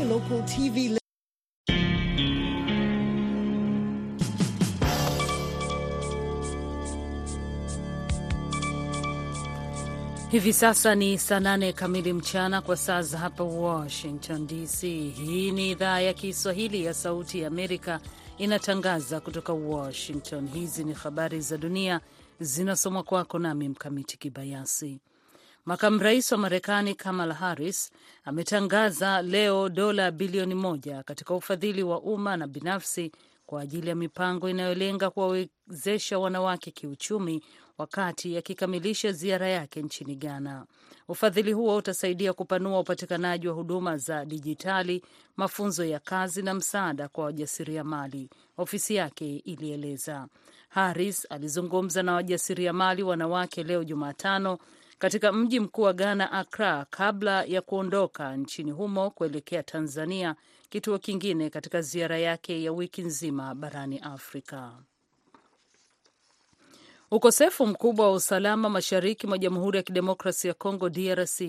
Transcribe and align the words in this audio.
your 0.00 0.08
local 0.08 0.42
TV. 0.42 0.96
Hivi 10.30 10.52
sasa 10.52 10.94
ni 10.94 11.18
saa 11.18 11.40
nane 11.40 11.72
kamili 11.72 12.12
mchana 12.12 12.60
kwa 12.62 12.76
saa 12.76 13.02
za 13.02 13.18
hapa 13.18 13.44
Washington 13.44 14.46
DC. 14.46 14.80
Hii 15.10 15.50
ni 15.50 15.70
idhaa 15.70 16.00
ya 16.00 16.12
Kiswahili 16.14 16.84
ya 16.84 16.94
Sauti 16.94 17.40
ya 17.40 17.46
Amerika 17.48 18.00
inatangaza 18.38 19.20
kutoka 19.20 19.52
Washington. 19.52 20.48
Hizi 20.48 20.84
ni 20.84 20.92
habari 20.92 21.40
za 21.40 21.56
dunia 21.58 22.00
zinasomwa 22.40 23.02
kwako 23.02 23.38
nami 23.38 23.68
Mkamiti 23.68 24.18
Kibayasi. 24.18 25.00
Makamu 25.64 25.98
rais 25.98 26.32
wa 26.32 26.38
Marekani 26.38 26.94
Kamala 26.94 27.34
Harris 27.34 27.90
ametangaza 28.24 29.22
leo 29.22 29.68
dola 29.68 30.10
bilioni 30.10 30.54
moja 30.54 31.02
katika 31.02 31.34
ufadhili 31.34 31.82
wa 31.82 32.00
umma 32.02 32.36
na 32.36 32.46
binafsi 32.46 33.12
kwa 33.46 33.60
ajili 33.60 33.88
ya 33.88 33.94
mipango 33.94 34.48
inayolenga 34.48 35.10
kuwawezesha 35.10 36.18
wanawake 36.18 36.70
kiuchumi 36.70 37.42
wakati 37.78 38.36
akikamilisha 38.36 39.12
ziara 39.12 39.48
yake 39.48 39.82
nchini 39.82 40.16
Ghana. 40.16 40.66
Ufadhili 41.08 41.52
huo 41.52 41.76
utasaidia 41.76 42.32
kupanua 42.32 42.80
upatikanaji 42.80 43.48
wa 43.48 43.54
huduma 43.54 43.96
za 43.96 44.24
dijitali, 44.24 45.02
mafunzo 45.36 45.84
ya 45.84 45.98
kazi 46.00 46.42
na 46.42 46.54
msaada 46.54 47.08
kwa 47.08 47.24
wajasiriamali, 47.24 48.28
ofisi 48.56 48.94
yake 48.94 49.36
ilieleza. 49.36 50.26
Harris 50.68 51.26
alizungumza 51.30 52.02
na 52.02 52.12
wajasiriamali 52.12 53.02
wanawake 53.02 53.62
leo 53.62 53.84
Jumatano 53.84 54.58
katika 55.00 55.32
mji 55.32 55.60
mkuu 55.60 55.82
wa 55.82 55.92
Ghana, 55.92 56.32
Accra, 56.32 56.86
kabla 56.90 57.44
ya 57.44 57.62
kuondoka 57.62 58.36
nchini 58.36 58.70
humo 58.70 59.10
kuelekea 59.10 59.62
Tanzania, 59.62 60.34
kituo 60.70 60.98
kingine 60.98 61.50
katika 61.50 61.82
ziara 61.82 62.18
yake 62.18 62.62
ya 62.62 62.72
wiki 62.72 63.02
nzima 63.02 63.54
barani 63.54 63.98
Afrika. 63.98 64.72
Ukosefu 67.10 67.66
mkubwa 67.66 68.06
wa 68.06 68.12
usalama 68.12 68.68
mashariki 68.68 69.26
mwa 69.26 69.38
Jamhuri 69.38 69.76
ya 69.76 69.82
Kidemokrasi 69.82 70.48
ya 70.48 70.54
Kongo, 70.54 70.88
DRC, 70.90 71.40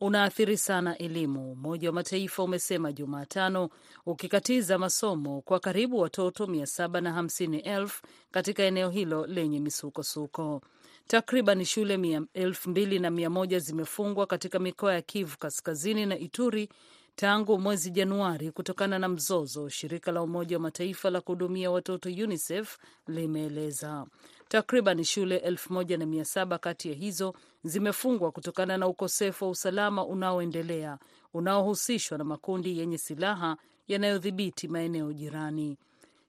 unaathiri 0.00 0.56
sana 0.56 0.98
elimu, 0.98 1.52
Umoja 1.52 1.88
wa 1.88 1.94
Mataifa 1.94 2.42
umesema 2.42 2.92
Jumatano, 2.92 3.68
ukikatiza 4.06 4.78
masomo 4.78 5.40
kwa 5.40 5.60
karibu 5.60 5.98
watoto 5.98 6.46
750,000 6.46 7.88
katika 8.30 8.62
eneo 8.62 8.90
hilo 8.90 9.26
lenye 9.26 9.60
misukosuko. 9.60 10.62
Takriban 11.06 11.64
shule 11.64 12.20
elfu 12.34 12.70
mbili 12.70 12.98
na 12.98 13.10
mia 13.10 13.30
moja 13.30 13.58
zimefungwa 13.58 14.26
katika 14.26 14.58
mikoa 14.58 14.94
ya 14.94 15.02
Kivu 15.02 15.38
Kaskazini 15.38 16.06
na 16.06 16.18
Ituri 16.18 16.68
tangu 17.16 17.58
mwezi 17.58 17.90
Januari 17.90 18.50
kutokana 18.50 18.98
na 18.98 19.08
mzozo, 19.08 19.68
shirika 19.68 20.12
la 20.12 20.22
Umoja 20.22 20.56
wa 20.56 20.62
Mataifa 20.62 21.10
la 21.10 21.20
kuhudumia 21.20 21.70
watoto 21.70 22.08
UNICEF 22.08 22.78
limeeleza. 23.08 24.06
Takriban 24.48 25.04
shule 25.04 25.36
elfu 25.36 25.72
moja 25.72 25.96
na 25.98 26.06
mia 26.06 26.24
saba 26.24 26.58
kati 26.58 26.88
ya 26.88 26.94
hizo 26.94 27.34
zimefungwa 27.64 28.32
kutokana 28.32 28.76
na 28.76 28.86
ukosefu 28.88 29.44
wa 29.44 29.50
usalama 29.50 30.06
unaoendelea 30.06 30.98
unaohusishwa 31.34 32.18
na 32.18 32.24
makundi 32.24 32.78
yenye 32.78 32.98
silaha 32.98 33.56
yanayodhibiti 33.88 34.68
maeneo 34.68 35.12
jirani. 35.12 35.78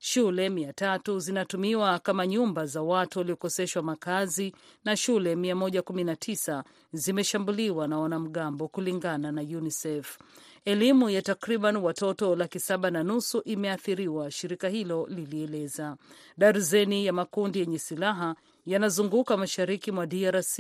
Shule 0.05 0.49
mia 0.49 0.73
tatu 0.73 1.19
zinatumiwa 1.19 1.99
kama 1.99 2.27
nyumba 2.27 2.65
za 2.65 2.81
watu 2.81 3.19
waliokoseshwa 3.19 3.83
makazi 3.83 4.55
na 4.85 4.97
shule 4.97 5.35
119 5.35 6.63
zimeshambuliwa 6.93 7.87
na 7.87 7.99
wanamgambo 7.99 8.67
kulingana 8.67 9.31
na 9.31 9.41
UNICEF. 9.41 10.17
Elimu 10.65 11.09
ya 11.09 11.21
takriban 11.21 11.77
watoto 11.77 12.35
laki 12.35 12.59
saba 12.59 12.91
na 12.91 13.03
nusu 13.03 13.41
imeathiriwa, 13.45 14.31
shirika 14.31 14.69
hilo 14.69 15.07
lilieleza. 15.09 15.97
Darzeni 16.37 17.05
ya 17.05 17.13
makundi 17.13 17.59
yenye 17.59 17.79
silaha 17.79 18.35
yanazunguka 18.65 19.37
mashariki 19.37 19.91
mwa 19.91 20.05
DRC, 20.05 20.59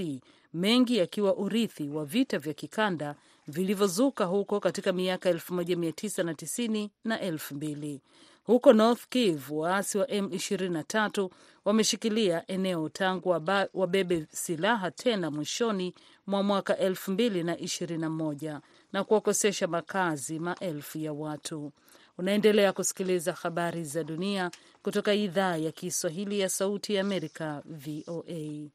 mengi 0.53 0.97
yakiwa 0.97 1.35
urithi 1.35 1.89
wa 1.89 2.05
vita 2.05 2.39
vya 2.39 2.53
kikanda 2.53 3.15
vilivyozuka 3.47 4.25
huko 4.25 4.59
katika 4.59 4.93
miaka 4.93 5.31
1990 5.31 6.89
na 7.03 7.17
2000. 7.17 7.99
Huko 8.43 8.73
North 8.73 9.07
Kivu, 9.09 9.59
waasi 9.59 9.97
wa 9.97 10.05
M23 10.05 11.29
wameshikilia 11.65 12.43
eneo 12.47 12.89
tangu 12.89 13.29
wabebe 13.73 14.25
silaha 14.31 14.91
tena 14.91 15.31
mwishoni 15.31 15.93
mwa 16.27 16.43
mwaka 16.43 16.73
2021 16.73 18.59
na 18.93 19.03
kuwakosesha 19.03 19.67
makazi 19.67 20.39
maelfu 20.39 20.97
ya 20.97 21.13
watu. 21.13 21.71
Unaendelea 22.17 22.73
kusikiliza 22.73 23.33
habari 23.33 23.83
za 23.83 24.03
dunia 24.03 24.51
kutoka 24.83 25.13
idhaa 25.13 25.57
ya 25.57 25.71
Kiswahili 25.71 26.39
ya 26.39 26.49
Sauti 26.49 26.93
ya 26.95 27.01
Amerika, 27.01 27.61
VOA. 27.65 28.69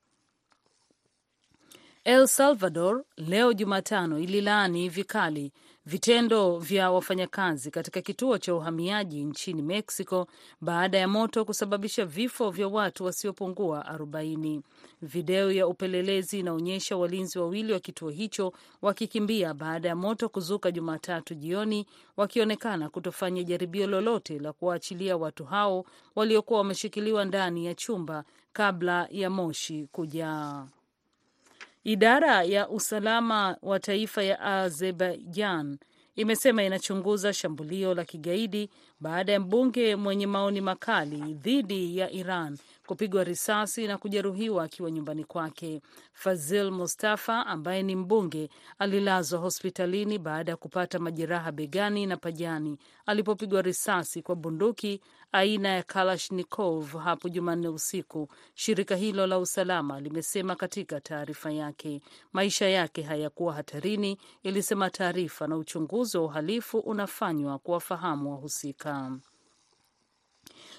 El 2.05 2.27
Salvador 2.27 3.05
leo 3.17 3.53
Jumatano 3.53 4.19
ililaani 4.19 4.89
vikali 4.89 5.53
vitendo 5.89 6.59
vya 6.59 6.91
wafanyakazi 6.91 7.71
katika 7.71 8.01
kituo 8.01 8.39
cha 8.39 8.55
uhamiaji 8.55 9.25
nchini 9.25 9.63
Mexico 9.63 10.27
baada 10.61 10.99
ya 10.99 11.09
moto 11.09 11.45
kusababisha 11.45 12.05
vifo 12.07 12.51
vya 12.51 12.69
watu 12.69 13.05
wasiopungua 13.05 13.87
40. 13.99 14.61
Video 15.03 15.53
ya 15.53 15.67
upelelezi 15.67 16.39
inaonyesha 16.39 16.97
walinzi 16.97 17.39
wawili 17.39 17.73
wa 17.73 17.81
kituo 17.81 18.11
hicho 18.11 18.53
wakikimbia 18.83 19.55
baada 19.55 19.89
ya 19.89 19.97
moto 19.97 20.29
kuzuka 20.29 20.71
Jumatatu 20.71 21.35
jioni, 21.35 21.87
wakionekana 22.17 22.89
kutofanya 22.91 23.43
jaribio 23.43 23.87
lolote 23.87 24.39
la 24.39 24.53
kuwaachilia 24.53 25.17
watu 25.17 25.45
hao 25.45 25.85
waliokuwa 26.17 26.59
wameshikiliwa 26.59 27.25
ndani 27.25 27.67
ya 27.67 27.75
chumba 27.75 28.25
kabla 28.53 29.09
ya 29.11 29.31
moshi 29.31 29.89
kujaa. 29.93 30.67
Idara 31.85 32.43
ya 32.43 32.69
usalama 32.69 33.57
wa 33.63 33.81
taifa 33.81 34.23
ya 34.23 34.41
Azerbaijan 34.41 35.79
imesema 36.17 36.63
inachunguza 36.65 37.33
shambulio 37.33 37.95
la 37.95 38.05
kigaidi 38.05 38.71
baada 39.01 39.33
ya 39.33 39.41
mbunge 39.41 39.97
mwenye 39.97 40.27
maoni 40.27 40.61
makali 40.61 41.35
dhidi 41.35 41.99
ya 41.99 42.11
Iran 42.11 42.59
kupigwa 42.87 43.25
risasi 43.25 43.87
na 43.87 43.99
kujeruhiwa 43.99 44.65
akiwa 44.65 44.91
nyumbani 44.91 45.25
kwake. 45.25 45.81
Fazil 46.13 46.71
Mustafa 46.71 47.47
ambaye 47.47 47.83
ni 47.83 47.97
mbunge 47.97 48.49
alilazwa 48.79 49.41
hospitalini 49.41 50.19
baada 50.19 50.53
ya 50.53 50.57
kupata 50.57 50.99
majeraha 50.99 51.53
begani 51.53 52.07
na 52.07 52.17
pajani 52.17 52.79
alipopigwa 53.07 53.63
risasi 53.63 54.23
kwa 54.23 54.37
bunduki 54.37 55.01
aina 55.33 55.69
ya 55.69 55.83
Kalashnikov 55.83 56.97
hapo 56.97 57.29
Jumanne 57.29 57.69
usiku, 57.69 58.29
shirika 58.55 58.97
hilo 58.97 59.27
la 59.27 59.39
usalama 59.39 60.01
limesema 60.01 60.57
katika 60.57 61.01
taarifa 61.01 61.51
yake. 61.53 62.01
Maisha 62.33 62.69
yake 62.69 63.03
hayakuwa 63.03 63.55
hatarini, 63.55 64.19
ilisema 64.43 64.91
taarifa, 64.91 65.47
na 65.47 65.57
uchunguzi 65.57 66.19
wa 66.19 66.25
uhalifu 66.25 66.79
unafanywa 66.79 67.59
kuwafahamu 67.59 68.31
wahusika. 68.33 68.88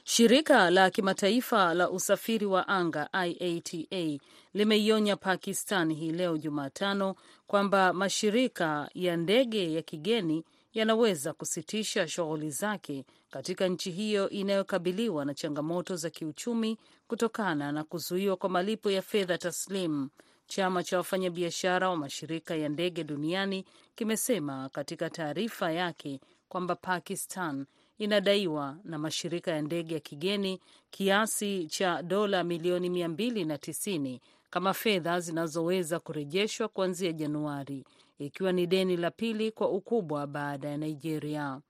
Shirika 0.03 0.69
la 0.69 0.89
kimataifa 0.89 1.73
la 1.73 1.89
usafiri 1.89 2.45
wa 2.45 2.67
anga 2.67 3.09
IATA 3.25 4.19
limeionya 4.53 5.15
Pakistan 5.15 5.93
hii 5.93 6.11
leo 6.11 6.37
Jumatano 6.37 7.15
kwamba 7.47 7.93
mashirika 7.93 8.89
ya 8.93 9.17
ndege 9.17 9.73
ya 9.73 9.81
kigeni 9.81 10.43
yanaweza 10.73 11.33
kusitisha 11.33 12.07
shughuli 12.07 12.51
zake 12.51 13.05
katika 13.29 13.67
nchi 13.67 13.91
hiyo 13.91 14.29
inayokabiliwa 14.29 15.25
na 15.25 15.33
changamoto 15.33 15.95
za 15.95 16.09
kiuchumi 16.09 16.77
kutokana 17.07 17.71
na 17.71 17.83
kuzuiwa 17.83 18.35
kwa 18.37 18.49
malipo 18.49 18.91
ya 18.91 19.01
fedha 19.01 19.37
taslimu. 19.37 20.09
Chama 20.47 20.83
cha 20.83 20.97
wafanyabiashara 20.97 21.89
wa 21.89 21.97
mashirika 21.97 22.55
ya 22.55 22.69
ndege 22.69 23.03
duniani 23.03 23.65
kimesema 23.95 24.69
katika 24.69 25.09
taarifa 25.09 25.71
yake 25.71 26.19
kwamba 26.49 26.75
Pakistan 26.75 27.65
inadaiwa 27.99 28.77
na 28.83 28.97
mashirika 28.97 29.51
ya 29.51 29.61
ndege 29.61 29.93
ya 29.93 29.99
kigeni 29.99 30.59
kiasi 30.91 31.65
cha 31.67 32.01
dola 32.03 32.43
milioni 32.43 32.89
mia 32.89 33.09
mbili 33.09 33.45
na 33.45 33.57
tisini 33.57 34.21
kama 34.49 34.73
fedha 34.73 35.19
zinazoweza 35.19 35.99
kurejeshwa 35.99 36.67
kuanzia 36.67 37.11
Januari, 37.13 37.85
ikiwa 38.19 38.51
ni 38.51 38.67
deni 38.67 38.97
la 38.97 39.11
pili 39.11 39.51
kwa 39.51 39.69
ukubwa 39.69 40.27
baada 40.27 40.69
ya 40.69 40.77
Nigeria. 40.77 41.61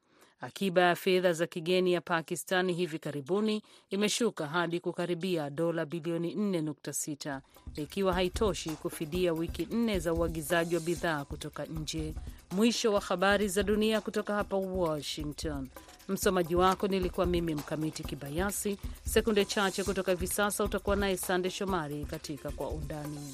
Akiba 0.41 0.81
ya 0.81 0.95
fedha 0.95 1.33
za 1.33 1.47
kigeni 1.47 1.93
ya 1.93 2.01
Pakistani 2.01 2.73
hivi 2.73 2.99
karibuni 2.99 3.63
imeshuka 3.89 4.47
hadi 4.47 4.79
kukaribia 4.79 5.49
dola 5.49 5.85
bilioni 5.85 6.35
4.6 6.35 7.39
ikiwa 7.75 8.13
haitoshi 8.13 8.69
kufidia 8.69 9.33
wiki 9.33 9.67
nne 9.71 9.99
za 9.99 10.13
uagizaji 10.13 10.75
wa 10.75 10.81
bidhaa 10.81 11.25
kutoka 11.25 11.65
nje. 11.65 12.13
Mwisho 12.51 12.93
wa 12.93 13.01
habari 13.01 13.47
za 13.47 13.63
dunia 13.63 14.01
kutoka 14.01 14.35
hapa 14.35 14.57
Washington. 14.57 15.67
Msomaji 16.07 16.55
wako 16.55 16.87
nilikuwa 16.87 17.25
mimi 17.25 17.55
Mkamiti 17.55 18.03
Kibayasi. 18.03 18.77
Sekunde 19.05 19.45
chache 19.45 19.83
kutoka 19.83 20.11
hivi 20.11 20.27
sasa 20.27 20.63
utakuwa 20.63 20.95
naye 20.95 21.17
Sande 21.17 21.49
Shomari 21.49 22.05
katika 22.05 22.51
Kwa 22.51 22.69
Undani. 22.69 23.33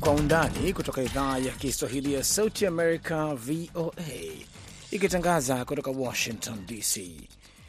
Kwa 0.00 0.12
Undani 0.12 0.72
kutoka 0.72 1.02
idhaa 1.02 1.38
ya 1.38 1.52
Kiswahili 1.52 2.14
ya 2.14 2.24
Sauti 2.24 2.66
Amerika, 2.66 3.34
VOA, 3.34 3.92
ikitangaza 4.90 5.64
kutoka 5.64 5.90
Washington 5.90 6.66
DC. 6.66 7.00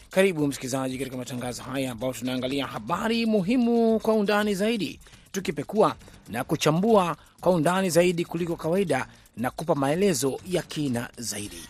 Karibu 0.09 0.47
msikilizaji 0.47 0.97
katika 0.97 1.17
matangazo 1.17 1.63
haya 1.63 1.91
ambayo 1.91 2.13
tunaangalia 2.13 2.67
habari 2.67 3.25
muhimu 3.25 3.99
kwa 3.99 4.13
undani 4.13 4.55
zaidi, 4.55 4.99
tukipekua 5.31 5.95
na 6.29 6.43
kuchambua 6.43 7.17
kwa 7.41 7.51
undani 7.51 7.89
zaidi 7.89 8.25
kuliko 8.25 8.55
kawaida 8.55 9.07
na 9.37 9.51
kupa 9.51 9.75
maelezo 9.75 10.39
ya 10.47 10.61
kina 10.61 11.09
zaidi. 11.17 11.61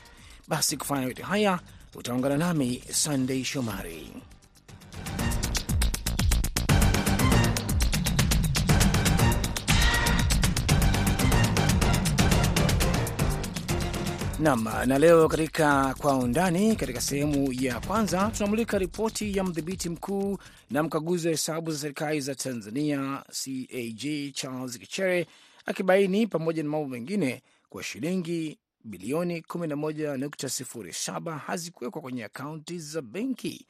Basi 0.48 0.78
kufanya 0.78 1.04
yote 1.08 1.24
haya, 1.24 1.60
utaungana 1.96 2.38
nami 2.38 2.84
Sandei 2.92 3.44
Shomari. 3.44 4.14
Nam 14.42 14.64
na 14.86 14.98
leo 15.00 15.28
katika 15.28 15.94
kwa 15.98 16.18
undani, 16.18 16.76
katika 16.76 17.02
sehemu 17.02 17.54
ya 17.54 17.80
kwanza 17.80 18.32
tunamulika 18.38 18.78
ripoti 18.78 19.38
ya 19.38 19.44
mdhibiti 19.44 19.90
mkuu 19.90 20.38
na 20.70 20.84
mkaguzi 20.84 21.28
wa 21.28 21.32
hesabu 21.32 21.72
za 21.72 21.78
serikali 21.78 22.22
za 22.22 22.36
Tanzania 22.36 23.24
CAG 23.28 24.32
Charles 24.34 24.80
Kichere 24.80 25.28
akibaini 25.66 26.28
pamoja 26.28 26.64
na 26.64 26.70
mambo 26.70 26.88
mengine 26.90 27.42
kwa 27.70 27.84
shilingi 27.84 28.58
bilioni 28.84 29.40
11.07 29.40 31.38
hazikuwekwa 31.38 32.02
kwenye 32.02 32.24
akaunti 32.24 32.80
za 32.80 33.02
benki. 33.02 33.68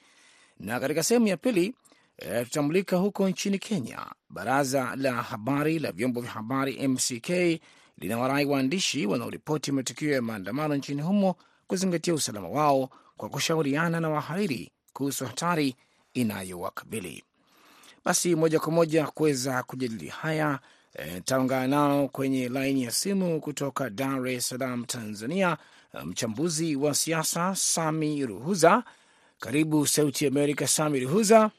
Na 0.60 0.80
katika 0.80 1.04
sehemu 1.04 1.28
ya 1.28 1.38
pili 1.38 1.74
e, 2.18 2.44
tutamulika 2.46 2.98
huko 2.98 3.30
nchini 3.30 3.60
Kenya. 3.60 4.06
Baraza 4.30 4.96
la 4.96 5.14
habari 5.14 5.80
la 5.80 5.92
vyombo 5.92 6.22
vya 6.22 6.32
habari 6.32 6.88
MCK 6.88 7.62
linawarai 8.02 8.46
waandishi 8.46 9.06
wanaoripoti 9.06 9.72
matukio 9.72 10.12
ya 10.14 10.22
maandamano 10.22 10.76
nchini 10.76 11.02
humo 11.02 11.36
kuzingatia 11.68 12.14
usalama 12.14 12.50
wao 12.50 12.90
kwa 13.18 13.30
kushauriana 13.30 14.00
na 14.00 14.10
wahariri 14.10 14.72
kuhusu 14.94 15.26
hatari 15.26 15.76
inayowakabili. 16.14 17.24
Basi 18.06 18.36
moja 18.36 18.60
kwa 18.60 18.72
moja 18.72 19.08
kuweza 19.08 19.64
kujadili 19.64 20.08
haya 20.08 20.60
nitaungana 21.16 21.64
e, 21.66 21.68
nao 21.68 22.08
kwenye 22.08 22.50
laini 22.50 22.84
ya 22.84 22.92
simu 22.92 23.42
kutoka 23.42 23.90
Dar 23.90 24.28
es 24.28 24.48
Salaam, 24.50 24.86
Tanzania, 24.86 25.58
mchambuzi 26.06 26.76
wa 26.76 26.96
siasa 26.96 27.56
Sami 27.56 28.26
Ruhuza. 28.26 28.84
Karibu 29.40 29.88
Sauti 29.88 30.28
Amerika, 30.28 30.68
Sami 30.68 31.00
Ruhuza. 31.00 31.52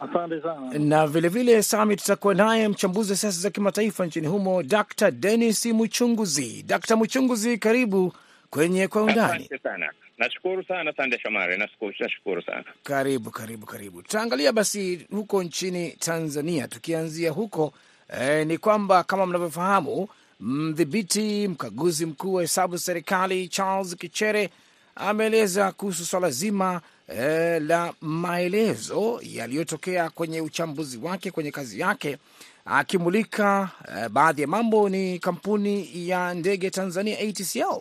Asante 0.00 0.42
sana. 0.42 0.78
Na 0.78 1.06
vilevile 1.06 1.62
Sami, 1.62 1.96
tutakuwa 1.96 2.34
naye 2.34 2.68
mchambuzi 2.68 3.10
wa 3.12 3.16
siasa 3.18 3.40
za 3.40 3.50
kimataifa 3.50 4.06
nchini 4.06 4.26
humo 4.26 4.62
Dr. 4.62 5.10
Dennis 5.10 5.66
Muchunguzi. 5.66 6.62
Dr. 6.66 6.96
Muchunguzi, 6.96 7.58
karibu 7.58 8.12
kwenye 8.50 8.88
kwa 8.88 9.02
undani. 9.02 9.44
Asante 9.44 9.58
sana, 9.58 9.92
nashukuru 10.18 10.64
sana. 10.64 10.92
Sande 10.96 11.18
Shomari, 11.18 11.58
nashukuru 11.58 12.42
sana. 12.46 12.64
Karibu 12.82 13.30
karibu 13.30 13.66
karibu. 13.66 14.02
Tutaangalia 14.02 14.52
basi 14.52 15.06
huko 15.10 15.42
nchini 15.42 15.90
Tanzania, 15.90 16.68
tukianzia 16.68 17.30
huko 17.30 17.72
eh, 18.20 18.46
ni 18.46 18.58
kwamba 18.58 19.02
kama 19.04 19.26
mnavyofahamu, 19.26 20.08
mdhibiti 20.40 21.48
mkaguzi 21.48 22.06
mkuu 22.06 22.34
wa 22.34 22.42
hesabu 22.42 22.76
za 22.76 22.82
serikali 22.82 23.48
Charles 23.48 23.96
Kichere 23.96 24.50
ameeleza 24.94 25.72
kuhusu 25.72 26.04
swala 26.06 26.30
zima 26.30 26.80
eh, 27.16 27.62
la 27.62 27.94
maelezo 28.00 29.20
yaliyotokea 29.22 30.10
kwenye 30.10 30.40
uchambuzi 30.40 30.98
wake 30.98 31.30
kwenye 31.30 31.50
kazi 31.50 31.80
yake, 31.80 32.18
akimulika 32.64 33.70
eh, 33.96 34.08
baadhi 34.08 34.42
ya 34.42 34.48
mambo. 34.48 34.88
Ni 34.88 35.18
kampuni 35.18 36.08
ya 36.08 36.34
ndege 36.34 36.70
Tanzania 36.70 37.18
ATCL 37.18 37.80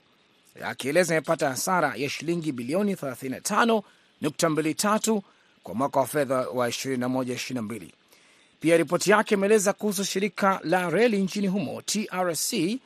akieleza 0.66 1.14
imepata 1.14 1.50
hasara 1.50 1.94
ya 1.96 2.10
shilingi 2.10 2.52
bilioni 2.52 2.94
35.23 2.96 5.22
kwa 5.64 5.76
mwaka 5.76 6.00
wa 6.00 6.08
fedha 6.08 6.36
wa 6.36 6.68
21/22. 6.70 7.81
Pia 8.60 8.78
ripoti 8.78 9.12
yake 9.12 9.36
imeeleza 9.36 9.74
kuhusu 9.74 10.04
shirika 10.06 10.60
la 10.64 10.90
reli 10.90 11.18
nchini 11.22 11.48
humo 11.48 11.81
TRC 11.81 12.54
eh, 12.54 12.80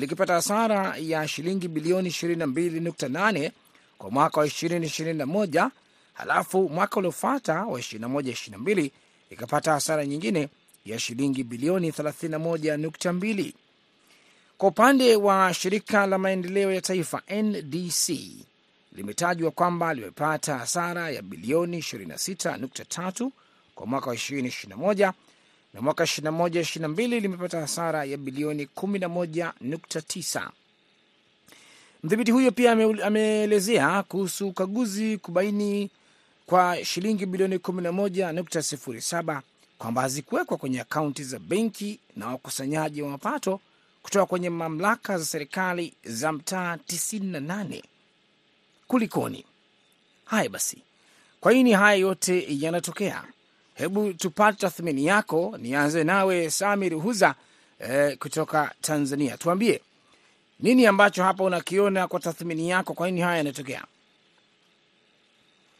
likipata 0.00 0.32
hasara 0.34 0.94
ya 1.00 1.28
shilingi 1.28 1.68
bilioni 1.68 2.08
22.8 2.08 3.50
kwa 3.98 4.10
mwaka 4.10 4.40
wa 4.40 4.46
2021, 4.46 5.70
halafu 6.12 6.68
mwaka 6.68 6.96
uliofuata 6.96 7.64
wa 7.64 7.78
21/22 7.80 8.90
ikapata 9.30 9.72
hasara 9.72 10.06
nyingine 10.06 10.48
ya 10.84 10.98
shilingi 10.98 11.44
bilioni 11.44 11.90
31.2. 11.90 13.52
Kwa 14.58 14.68
upande 14.68 15.16
wa 15.16 15.54
shirika 15.54 16.06
la 16.06 16.18
maendeleo 16.18 16.72
ya 16.72 16.80
taifa 16.80 17.22
NDC 17.42 18.08
limetajwa 18.92 19.50
kwamba 19.50 19.94
limepata 19.94 20.58
hasara 20.58 21.10
ya 21.10 21.22
bilioni 21.22 21.78
26.3 21.78 23.30
kwa 23.74 23.86
mwaka 23.86 24.06
wa 24.10 24.14
2021 24.16 25.12
na 25.74 25.80
mwaka 25.80 26.04
21/22 26.04 27.20
limepata 27.20 27.60
hasara 27.60 28.04
ya 28.04 28.16
bilioni 28.16 28.64
11.9. 28.76 30.50
Mdhibiti 32.02 32.30
huyo 32.30 32.52
pia 32.52 32.72
ameelezea 33.04 34.02
kuhusu 34.02 34.48
ukaguzi 34.48 35.18
kubaini 35.18 35.90
kwa 36.46 36.84
shilingi 36.84 37.26
bilioni 37.26 37.56
11.07 37.56 39.40
kwamba 39.78 40.02
hazikuwekwa 40.02 40.56
kwenye 40.56 40.80
akaunti 40.80 41.24
za 41.24 41.38
benki 41.38 41.98
na 42.16 42.26
wakusanyaji 42.28 43.02
wa 43.02 43.10
mapato 43.10 43.60
kutoka 44.02 44.26
kwenye 44.26 44.50
mamlaka 44.50 45.18
za 45.18 45.24
serikali 45.24 45.94
za 46.04 46.32
mtaa 46.32 46.76
98. 46.76 47.82
Kulikoni? 48.86 49.44
Haya 50.24 50.48
basi, 50.48 50.78
kwa 51.40 51.52
nini 51.52 51.72
haya 51.72 51.94
yote 51.96 52.46
yanatokea? 52.48 53.24
Hebu 53.74 54.12
tupate 54.12 54.58
tathmini 54.58 55.06
yako. 55.06 55.58
Nianze 55.62 56.04
nawe 56.04 56.50
Samir 56.50 56.94
Huza 56.94 57.34
eh, 57.78 58.18
kutoka 58.18 58.74
Tanzania, 58.80 59.36
tuambie 59.36 59.80
nini 60.60 60.86
ambacho 60.86 61.22
hapa 61.22 61.44
unakiona 61.44 62.08
kwa 62.08 62.20
tathmini 62.20 62.70
yako, 62.70 62.94
kwa 62.94 63.06
nini 63.06 63.20
haya 63.20 63.36
yanatokea? 63.36 63.82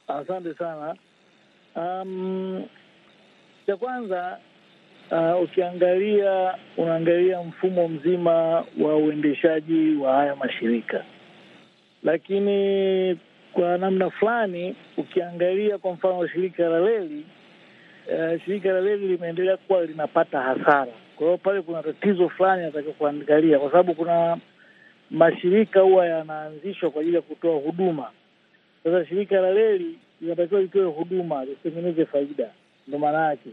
Asante 0.08 0.54
sana. 0.54 0.94
Um, 1.76 2.64
cha 3.66 3.76
kwanza 3.76 4.38
uh, 5.10 5.42
ukiangalia 5.42 6.54
unaangalia 6.76 7.42
mfumo 7.42 7.88
mzima 7.88 8.32
wa 8.80 8.96
uendeshaji 8.96 9.96
wa 9.96 10.12
haya 10.14 10.36
mashirika, 10.36 11.04
lakini 12.02 13.18
kwa 13.52 13.78
namna 13.78 14.10
fulani 14.10 14.76
ukiangalia 14.96 15.78
kwa 15.78 15.92
mfano 15.92 16.28
shirika 16.28 16.62
la 16.68 16.78
reli 16.80 17.26
uh, 18.08 18.44
shirika 18.44 18.68
la 18.72 18.80
reli 18.80 19.08
limeendelea 19.08 19.56
kuwa 19.56 19.84
linapata 19.86 20.40
hasara. 20.40 20.92
Kwa 21.16 21.26
hiyo 21.26 21.38
pale 21.38 21.62
kuna 21.62 21.82
tatizo 21.82 22.28
fulani 22.28 22.62
nataka 22.62 22.90
kuangalia, 22.92 23.58
kwa 23.58 23.70
sababu 23.70 23.94
kuna 23.94 24.38
mashirika 25.10 25.80
huwa 25.80 26.06
yanaanzishwa 26.06 26.90
kwa 26.90 27.00
ajili 27.00 27.16
ya 27.16 27.22
kutoa 27.22 27.56
huduma. 27.60 28.10
Sasa 28.84 29.06
shirika 29.06 29.40
la 29.40 29.50
reli 29.50 29.98
linatakiwa 30.20 30.60
litoe 30.60 30.84
huduma, 30.84 31.44
lisitengeneze 31.44 32.04
faida, 32.06 32.50
ndo 32.88 32.98
maana 32.98 33.26
yake. 33.26 33.50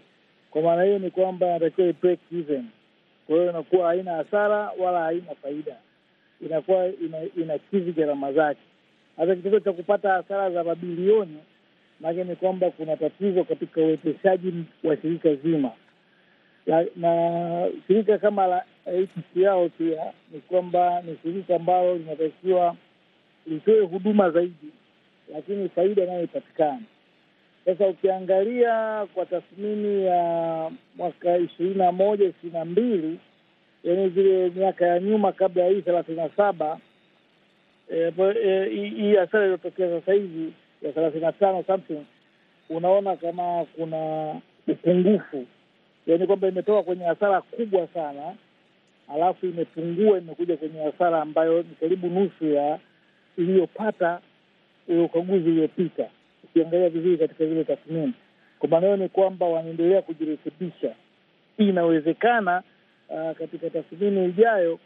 Kwa 0.52 0.62
maana 0.62 0.84
hiyo 0.84 1.00
ni 1.00 1.10
kwamba 1.12 1.48
inatakiwa 1.48 1.94
break 2.02 2.20
even. 2.40 2.66
Kwa 3.28 3.36
hiyo 3.36 3.50
inakuwa 3.50 3.88
haina 3.88 4.12
hasara 4.14 4.72
wala 4.80 5.00
haina 5.04 5.36
faida, 5.42 5.76
inakuwa 6.42 6.86
ina, 6.88 7.18
inakidhi 7.44 7.92
gharama 7.92 8.34
zake. 8.34 8.60
Hata 9.18 9.36
kitendo 9.36 9.60
cha 9.60 9.72
kupata 9.74 10.12
hasara 10.12 10.52
za 10.52 10.64
mabilioni, 10.64 11.38
maanake 12.00 12.24
ni 12.24 12.36
kwamba 12.36 12.72
kuna 12.72 12.98
tatizo 12.98 13.44
katika 13.44 13.82
uwezeshaji 13.82 14.54
wa 14.84 14.98
shirika 14.98 15.36
zima 15.36 15.72
la, 16.66 16.86
na 16.96 17.70
shirika 17.88 18.18
kama 18.18 18.48
la 18.48 18.66
ATCL 18.86 19.70
pia 19.78 20.14
ni 20.32 20.40
kwamba 20.40 21.02
ni 21.02 21.18
shirika 21.24 21.56
ambalo 21.56 21.96
linatakiwa 21.98 22.76
litoe 23.48 23.80
huduma 23.82 24.30
zaidi, 24.32 24.70
lakini 25.34 25.70
faida 25.70 26.04
inayopatikana. 26.04 26.82
Sasa 27.66 27.88
ukiangalia 27.88 29.06
kwa 29.14 29.26
tathmini 29.26 30.06
ya 30.06 30.72
mwaka 30.96 31.38
ishirini 31.38 31.76
na 31.76 31.92
moja 31.92 32.26
ishirini 32.30 32.60
na 32.60 32.66
mbili 32.66 33.20
yaani 33.84 34.10
zile 34.10 34.50
miaka 34.50 34.88
ya 34.88 35.00
nyuma 35.00 35.32
kabla 35.32 35.64
ya 35.64 35.70
hii 35.70 35.82
thelathini 35.82 36.18
na 36.18 36.30
saba 36.38 36.80
hii 37.90 39.16
hasara 39.16 39.44
iliyotokea 39.44 40.00
sasa 40.00 40.14
hivi 40.14 40.54
ya 40.82 40.92
thelathini 40.92 41.24
na 41.24 41.32
tano 41.32 41.64
something, 41.68 42.06
unaona 42.70 43.16
kama 43.16 43.66
kuna 43.76 44.34
upungufu, 44.68 45.46
yaani 46.08 46.28
kwamba 46.28 46.48
imetoka 46.48 46.84
kwenye 46.84 47.04
hasara 47.06 47.42
kubwa 47.42 47.88
sana 47.88 48.36
alafu 49.14 49.46
imepungua 49.46 50.18
imekuja 50.18 50.58
kwenye 50.58 50.84
hasara 50.84 51.22
ambayo 51.22 51.58
ni 51.58 51.76
karibu 51.80 52.08
nusu 52.08 52.46
ya 52.46 52.80
iliyopata 53.38 54.20
ule 54.88 55.02
ukaguzi 55.02 55.50
uliopita. 55.50 56.10
Ukiangalia 56.44 56.90
vizuri 56.90 57.18
katika 57.18 57.46
zile 57.46 57.64
tathmini, 57.64 58.14
kwa 58.60 58.70
maana 58.70 58.86
hiyo 58.86 58.98
ni 58.98 59.10
kwamba 59.10 59.46
wanaendelea 59.46 60.02
kujirekebisha. 60.02 60.96
Inawezekana 61.58 62.64
uh, 63.10 63.38
katika 63.38 63.70
tathmini 63.70 64.26
ijayo 64.26 64.80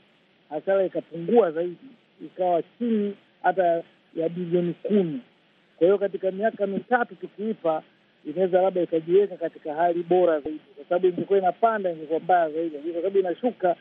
hasara 0.50 0.86
ikapungua 0.86 1.52
zaidi 1.52 1.78
ikawa 2.26 2.64
chini 2.80 3.16
hata 3.44 3.84
ya 4.16 4.30
bilioni 4.30 4.74
kumi. 4.74 5.20
Kwa 5.78 5.88
hiyo 5.88 5.98
katika 5.98 6.32
miaka 6.32 6.68
mitatu 6.68 7.16
tukiipa, 7.16 7.84
inaweza 8.26 8.62
labda 8.62 8.82
ikajiweka 8.82 9.38
katika 9.38 9.74
hali 9.74 10.04
bora 10.04 10.40
zaidi, 10.40 10.60
kwa 10.76 10.86
sababu 10.86 11.08
ingekuwa 11.08 11.40
inapanda 11.40 11.92
ingekuwa 11.92 12.20
mbaya 12.20 12.50
zaidi, 12.50 12.76
lakini 12.76 12.94
kwa 12.94 13.02
sababu 13.02 13.20
inashuka, 13.20 13.76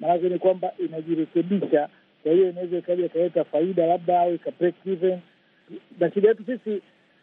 maanake 0.00 0.28
ni 0.28 0.38
kwamba 0.38 0.72
inajirekebisha. 0.78 1.88
Kwa 2.22 2.32
hiyo 2.32 2.50
inaweza 2.50 2.78
ikaja 2.78 3.06
ikaleta 3.06 3.44
faida 3.44 3.86
labda 3.86 4.20
au 4.20 4.34
ika 4.34 4.50
break 4.50 4.74
even, 4.86 5.18
na 6.00 6.12
shida 6.12 6.28
yetu 6.28 6.44
sisi 6.46 6.82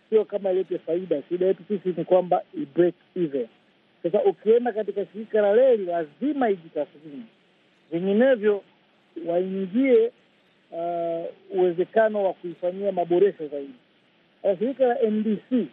sio 0.09 0.25
kama 0.25 0.51
ilete 0.51 0.77
faida, 0.77 1.21
shida 1.29 1.45
yetu 1.45 1.63
sisi 1.67 1.93
ni 1.97 2.05
kwamba 2.05 2.41
i 2.57 2.65
break 2.75 2.95
even. 3.15 3.47
Sasa 4.03 4.24
ukienda 4.24 4.71
katika 4.71 5.05
shirika 5.05 5.41
la 5.41 5.53
reli 5.53 5.86
lazima 5.86 6.50
ijitathmini, 6.50 7.25
vinginevyo 7.91 8.63
waingie 9.25 10.12
uh, 10.71 11.25
uwezekano 11.57 12.24
wa 12.24 12.33
kuifanyia 12.33 12.91
maboresho 12.91 13.47
zaidi. 13.47 13.74
Shirika 14.59 14.86
la 14.88 14.95
NDC, 15.09 15.67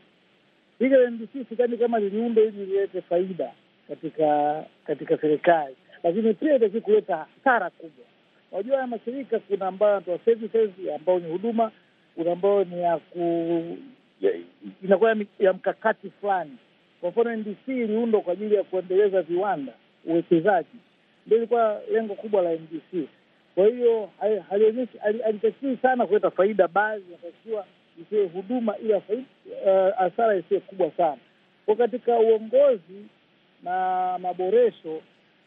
la 0.81 1.11
NDC 1.11 1.49
sidhani 1.49 1.77
kama 1.79 1.99
liliundwa 1.99 2.45
ili 2.45 2.67
lilete 2.67 3.01
faida 3.01 3.53
katika 3.89 4.65
katika 4.87 5.19
serikali, 5.19 5.77
lakini 6.03 6.35
pia 6.35 6.57
itaki 6.57 6.81
kuleta 6.81 7.17
hasara 7.17 7.71
kubwa. 7.71 8.05
Unajua 8.53 8.75
haya 8.77 8.87
mashirika 8.87 9.39
kuna 9.39 9.67
ambayo 9.67 9.93
yanatoa 9.93 10.19
services 10.25 10.71
ambayo 10.97 11.19
ni 11.19 11.33
huduma, 11.33 11.71
kuna 12.15 12.33
ambayo 12.33 12.65
ni 12.65 12.81
ya 12.83 12.97
ku 12.99 13.77
inakuwa 14.85 15.11
ya, 15.11 15.17
ya 15.39 15.53
mkakati 15.53 16.11
fulani. 16.21 16.57
Kwa 17.01 17.11
mfano 17.11 17.37
NDC 17.37 17.69
iliundwa 17.69 18.21
kwa 18.21 18.33
ajili 18.33 18.55
ya 18.55 18.63
kuendeleza 18.65 19.23
viwanda, 19.23 19.73
uwekezaji, 20.05 20.79
ndio 21.27 21.39
ilikuwa 21.39 21.81
lengo 21.93 22.15
kubwa 22.15 22.43
la 22.43 22.53
NDC. 22.53 23.09
Kwa 23.55 23.67
hiyo 23.67 24.11
halitakiwi 25.23 25.77
sana 25.83 26.07
kuleta 26.07 26.31
faida, 26.31 26.69
bali 26.69 27.05
inatakiwa 27.09 27.67
isiwe 28.03 28.27
huduma, 28.27 28.79
ila 28.79 29.03
hasara 29.99 30.35
uh, 30.35 30.41
isiwe 30.45 30.61
kubwa 30.61 30.91
sana. 30.97 31.19
Kwa 31.67 31.77
katika 31.77 32.19
uongozi 32.19 33.07
na 33.63 34.19
maboresho, 34.19 35.01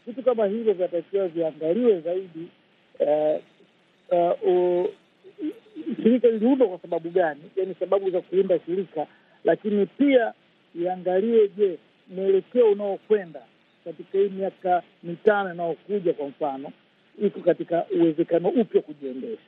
vitu 0.07 0.23
kama 0.23 0.45
hivyo 0.45 0.73
vinatakiwa 0.73 1.27
viangaliwe 1.27 1.99
zaidi. 2.01 2.47
Uh, 2.99 3.39
uh, 4.11 4.43
uh, 4.47 4.85
shirika 6.03 6.27
liliundwa 6.27 6.67
kwa 6.67 6.79
sababu 6.79 7.09
gani? 7.09 7.41
Yani 7.55 7.75
sababu 7.79 8.09
za 8.11 8.21
kuunda 8.21 8.59
shirika, 8.65 9.07
lakini 9.43 9.85
pia 9.85 10.33
iangaliwe, 10.75 11.47
je, 11.57 11.77
mwelekeo 12.15 12.71
unaokwenda 12.71 13.41
katika 13.85 14.17
hii 14.17 14.29
miaka 14.29 14.83
mitano 15.03 15.53
inayokuja, 15.53 16.13
kwa 16.13 16.27
mfano, 16.27 16.71
iko 17.25 17.39
katika 17.39 17.85
uwezekano 17.99 18.49
upya 18.49 18.81
kujiendesha. 18.81 19.41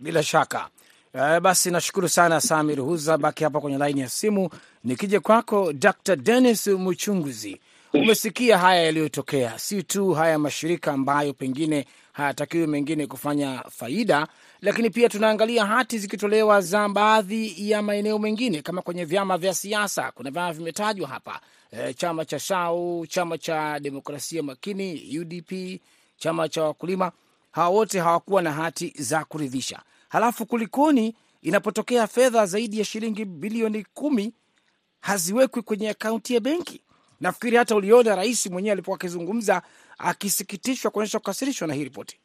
Bila 0.00 0.22
shaka 0.22 0.68
uh, 1.14 1.38
basi 1.40 1.70
nashukuru 1.70 2.08
sana 2.08 2.40
Samir 2.40 2.80
Huza, 2.80 3.18
baki 3.18 3.44
hapa 3.44 3.60
kwenye 3.60 3.78
laini 3.78 4.00
ya 4.00 4.08
simu. 4.08 4.50
Nikija 4.84 5.20
kwako 5.20 5.72
Dr. 5.72 6.16
Dennis 6.16 6.66
Muchunguzi, 6.66 7.60
umesikia 7.94 8.58
haya 8.58 8.82
yaliyotokea, 8.82 9.58
si 9.58 9.82
tu 9.82 10.12
haya 10.12 10.38
mashirika 10.38 10.92
ambayo 10.92 11.32
pengine 11.32 11.86
hayatakiwi 12.12 12.66
mengine 12.66 13.06
kufanya 13.06 13.62
faida, 13.70 14.26
lakini 14.62 14.90
pia 14.90 15.08
tunaangalia 15.08 15.66
hati 15.66 15.98
zikitolewa 15.98 16.60
za 16.60 16.88
baadhi 16.88 17.70
ya 17.70 17.82
maeneo 17.82 18.18
mengine, 18.18 18.62
kama 18.62 18.82
kwenye 18.82 19.04
vyama 19.04 19.38
vya 19.38 19.54
siasa. 19.54 20.12
Kuna 20.14 20.30
vyama 20.30 20.52
vimetajwa 20.52 21.08
hapa 21.08 21.40
e, 21.70 21.94
chama 21.94 22.24
cha 22.24 22.38
SHAU, 22.38 23.06
chama 23.06 23.38
cha 23.38 23.80
demokrasia 23.80 24.42
makini 24.42 25.18
UDP, 25.18 25.80
chama 26.16 26.48
cha 26.48 26.62
wakulima. 26.62 27.12
Hawa 27.52 27.68
wote 27.68 28.00
hawakuwa 28.00 28.42
na 28.42 28.52
hati 28.52 28.92
za 28.98 29.24
kuridhisha. 29.24 29.80
Halafu 30.14 30.46
kulikoni 30.46 31.14
inapotokea 31.42 32.06
fedha 32.06 32.46
zaidi 32.46 32.78
ya 32.78 32.84
shilingi 32.84 33.24
bilioni 33.24 33.84
kumi 33.94 34.32
haziwekwi 35.00 35.62
kwenye 35.62 35.90
akaunti 35.90 36.34
ya 36.34 36.40
benki? 36.40 36.80
Nafikiri 37.20 37.56
hata 37.56 37.76
uliona 37.76 38.16
rais 38.16 38.46
mwenyewe 38.46 38.72
alipokuwa 38.72 38.96
akizungumza 38.96 39.62
akisikitishwa 39.98 40.90
kuonyesha 40.90 41.18
kukasirishwa 41.18 41.68
na 41.68 41.74
hii 41.74 41.84
ripoti. 41.84 42.20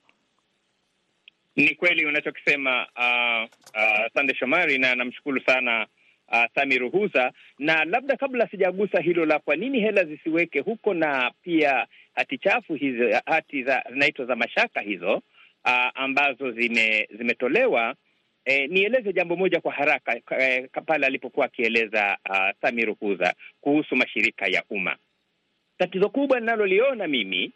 Ni 1.55 1.75
kweli 1.75 2.05
unachokisema 2.05 2.87
uh, 2.97 3.49
uh, 3.75 4.13
Sande 4.13 4.35
Shomari, 4.35 4.77
na 4.77 4.95
namshukuru 4.95 5.41
sana 5.45 5.87
uh, 6.31 6.43
Sami 6.55 6.77
Ruhuza. 6.77 7.31
Na 7.59 7.85
labda 7.85 8.17
kabla 8.17 8.47
sijagusa 8.49 8.99
hilo 9.01 9.25
la 9.25 9.39
kwa 9.39 9.55
nini 9.55 9.79
hela 9.79 10.03
zisiweke 10.05 10.59
huko, 10.59 10.93
na 10.93 11.31
pia 11.41 11.87
hati 12.15 12.37
chafu 12.37 12.73
hizo, 12.73 13.21
hati 13.25 13.63
za 13.63 13.83
zinaitwa 13.93 14.25
za 14.25 14.35
mashaka 14.35 14.81
hizo 14.81 15.21
uh, 15.65 15.89
ambazo 16.01 16.51
zime, 16.51 17.07
zimetolewa 17.17 17.95
E, 18.45 18.67
nieleze 18.67 19.13
jambo 19.13 19.35
moja 19.35 19.61
kwa 19.61 19.73
haraka 19.73 20.21
e, 20.39 20.67
pale 20.85 21.05
alipokuwa 21.05 21.45
akieleza 21.45 22.17
uh, 22.29 22.49
Sami 22.61 22.85
Ruhuza 22.85 23.33
kuhusu 23.61 23.95
mashirika 23.95 24.47
ya 24.47 24.63
umma. 24.69 24.97
Tatizo 25.77 26.09
kubwa 26.09 26.39
ninaloliona 26.39 27.07
mimi 27.07 27.53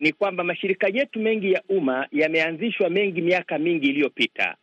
ni 0.00 0.12
kwamba 0.12 0.44
mashirika 0.44 0.88
yetu 0.88 1.18
mengi 1.20 1.52
ya 1.52 1.62
umma 1.68 2.08
yameanzishwa 2.12 2.90
mengi 2.90 3.20
miaka 3.20 3.58
mingi 3.58 3.86
iliyopita. 3.86 4.56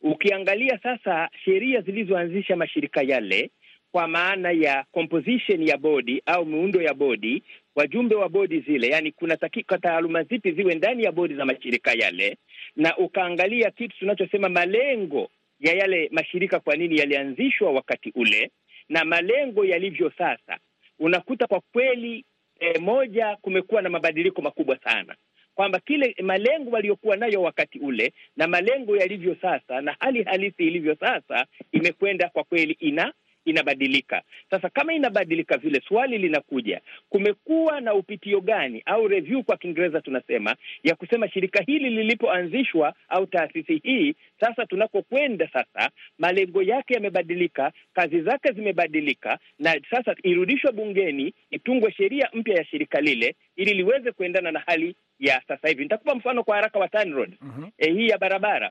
Ukiangalia 0.00 0.78
sasa 0.82 1.28
sheria 1.44 1.80
zilizoanzisha 1.80 2.56
mashirika 2.56 3.02
yale, 3.02 3.50
kwa 3.96 4.08
maana 4.08 4.50
ya 4.50 4.84
composition 4.92 5.68
ya 5.68 5.76
bodi 5.78 6.22
au 6.26 6.46
muundo 6.46 6.82
ya 6.82 6.94
bodi, 6.94 7.42
wajumbe 7.74 8.14
wa 8.14 8.28
bodi 8.28 8.60
zile, 8.60 8.88
yani 8.88 9.12
kuna 9.12 9.36
takika 9.36 9.78
taaluma 9.78 10.22
zipi 10.22 10.52
ziwe 10.52 10.74
ndani 10.74 11.02
ya 11.04 11.12
bodi 11.12 11.34
za 11.34 11.44
mashirika 11.44 11.92
yale, 11.92 12.36
na 12.76 12.96
ukaangalia 12.96 13.70
kitu 13.70 13.98
tunachosema 13.98 14.48
malengo 14.48 15.28
ya 15.60 15.72
yale 15.74 16.08
mashirika, 16.12 16.60
kwa 16.60 16.76
nini 16.76 16.98
yalianzishwa 16.98 17.70
wakati 17.72 18.12
ule 18.14 18.50
na 18.88 19.04
malengo 19.04 19.64
yalivyo 19.64 20.12
sasa, 20.18 20.58
unakuta 20.98 21.46
kwa 21.46 21.60
kweli 21.72 22.24
E, 22.60 22.78
moja, 22.78 23.36
kumekuwa 23.42 23.82
na 23.82 23.88
mabadiliko 23.88 24.42
makubwa 24.42 24.78
sana, 24.78 25.16
kwamba 25.54 25.80
kile 25.80 26.14
malengo 26.22 26.70
waliokuwa 26.70 27.16
nayo 27.16 27.42
wakati 27.42 27.78
ule 27.78 28.12
na 28.36 28.46
malengo 28.46 28.96
yalivyo 28.96 29.36
sasa 29.42 29.80
na 29.80 29.96
hali 30.00 30.22
halisi 30.22 30.66
ilivyo 30.66 30.96
sasa 31.00 31.46
imekwenda 31.72 32.28
kwa 32.28 32.44
kweli 32.44 32.72
ina 32.80 33.12
inabadilika. 33.46 34.22
Sasa 34.50 34.68
kama 34.68 34.94
inabadilika 34.94 35.56
vile, 35.56 35.82
swali 35.88 36.18
linakuja, 36.18 36.80
kumekuwa 37.08 37.80
na 37.80 37.94
upitio 37.94 38.40
gani 38.40 38.82
au 38.86 39.08
review 39.08 39.42
kwa 39.42 39.56
Kiingereza 39.56 40.00
tunasema, 40.00 40.56
ya 40.82 40.94
kusema 40.94 41.28
shirika 41.30 41.62
hili 41.66 41.90
lilipoanzishwa 41.90 42.94
au 43.08 43.26
taasisi 43.26 43.80
hii, 43.84 44.14
sasa 44.40 44.66
tunakokwenda 44.66 45.48
sasa, 45.52 45.90
malengo 46.18 46.62
yake 46.62 46.94
yamebadilika, 46.94 47.72
kazi 47.94 48.20
zake 48.22 48.52
zimebadilika, 48.52 49.38
na 49.58 49.80
sasa 49.90 50.14
irudishwe 50.22 50.72
bungeni, 50.72 51.34
itungwe 51.50 51.92
sheria 51.92 52.28
mpya 52.32 52.54
ya 52.56 52.64
shirika 52.64 53.00
lile 53.00 53.34
ili 53.56 53.74
liweze 53.74 54.12
kuendana 54.12 54.52
na 54.52 54.62
hali 54.66 54.96
ya 55.18 55.42
sasa 55.48 55.68
hivi. 55.68 55.82
Nitakupa 55.82 56.14
mfano 56.14 56.44
kwa 56.44 56.56
haraka 56.56 56.78
wa 56.78 56.88
TANROADS. 56.88 57.34
mm 57.40 57.52
-hmm. 57.58 57.70
eh, 57.78 57.94
hii 57.94 58.08
ya 58.08 58.18
barabara 58.18 58.70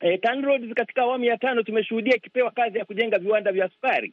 E, 0.00 0.18
TANROADS 0.18 0.74
katika 0.74 1.02
awamu 1.02 1.24
ya 1.24 1.36
tano 1.36 1.62
tumeshuhudia 1.62 2.16
ikipewa 2.16 2.50
kazi 2.50 2.78
ya 2.78 2.84
kujenga 2.84 3.18
viwanda 3.18 3.52
vya 3.52 3.68
sukari, 3.68 4.12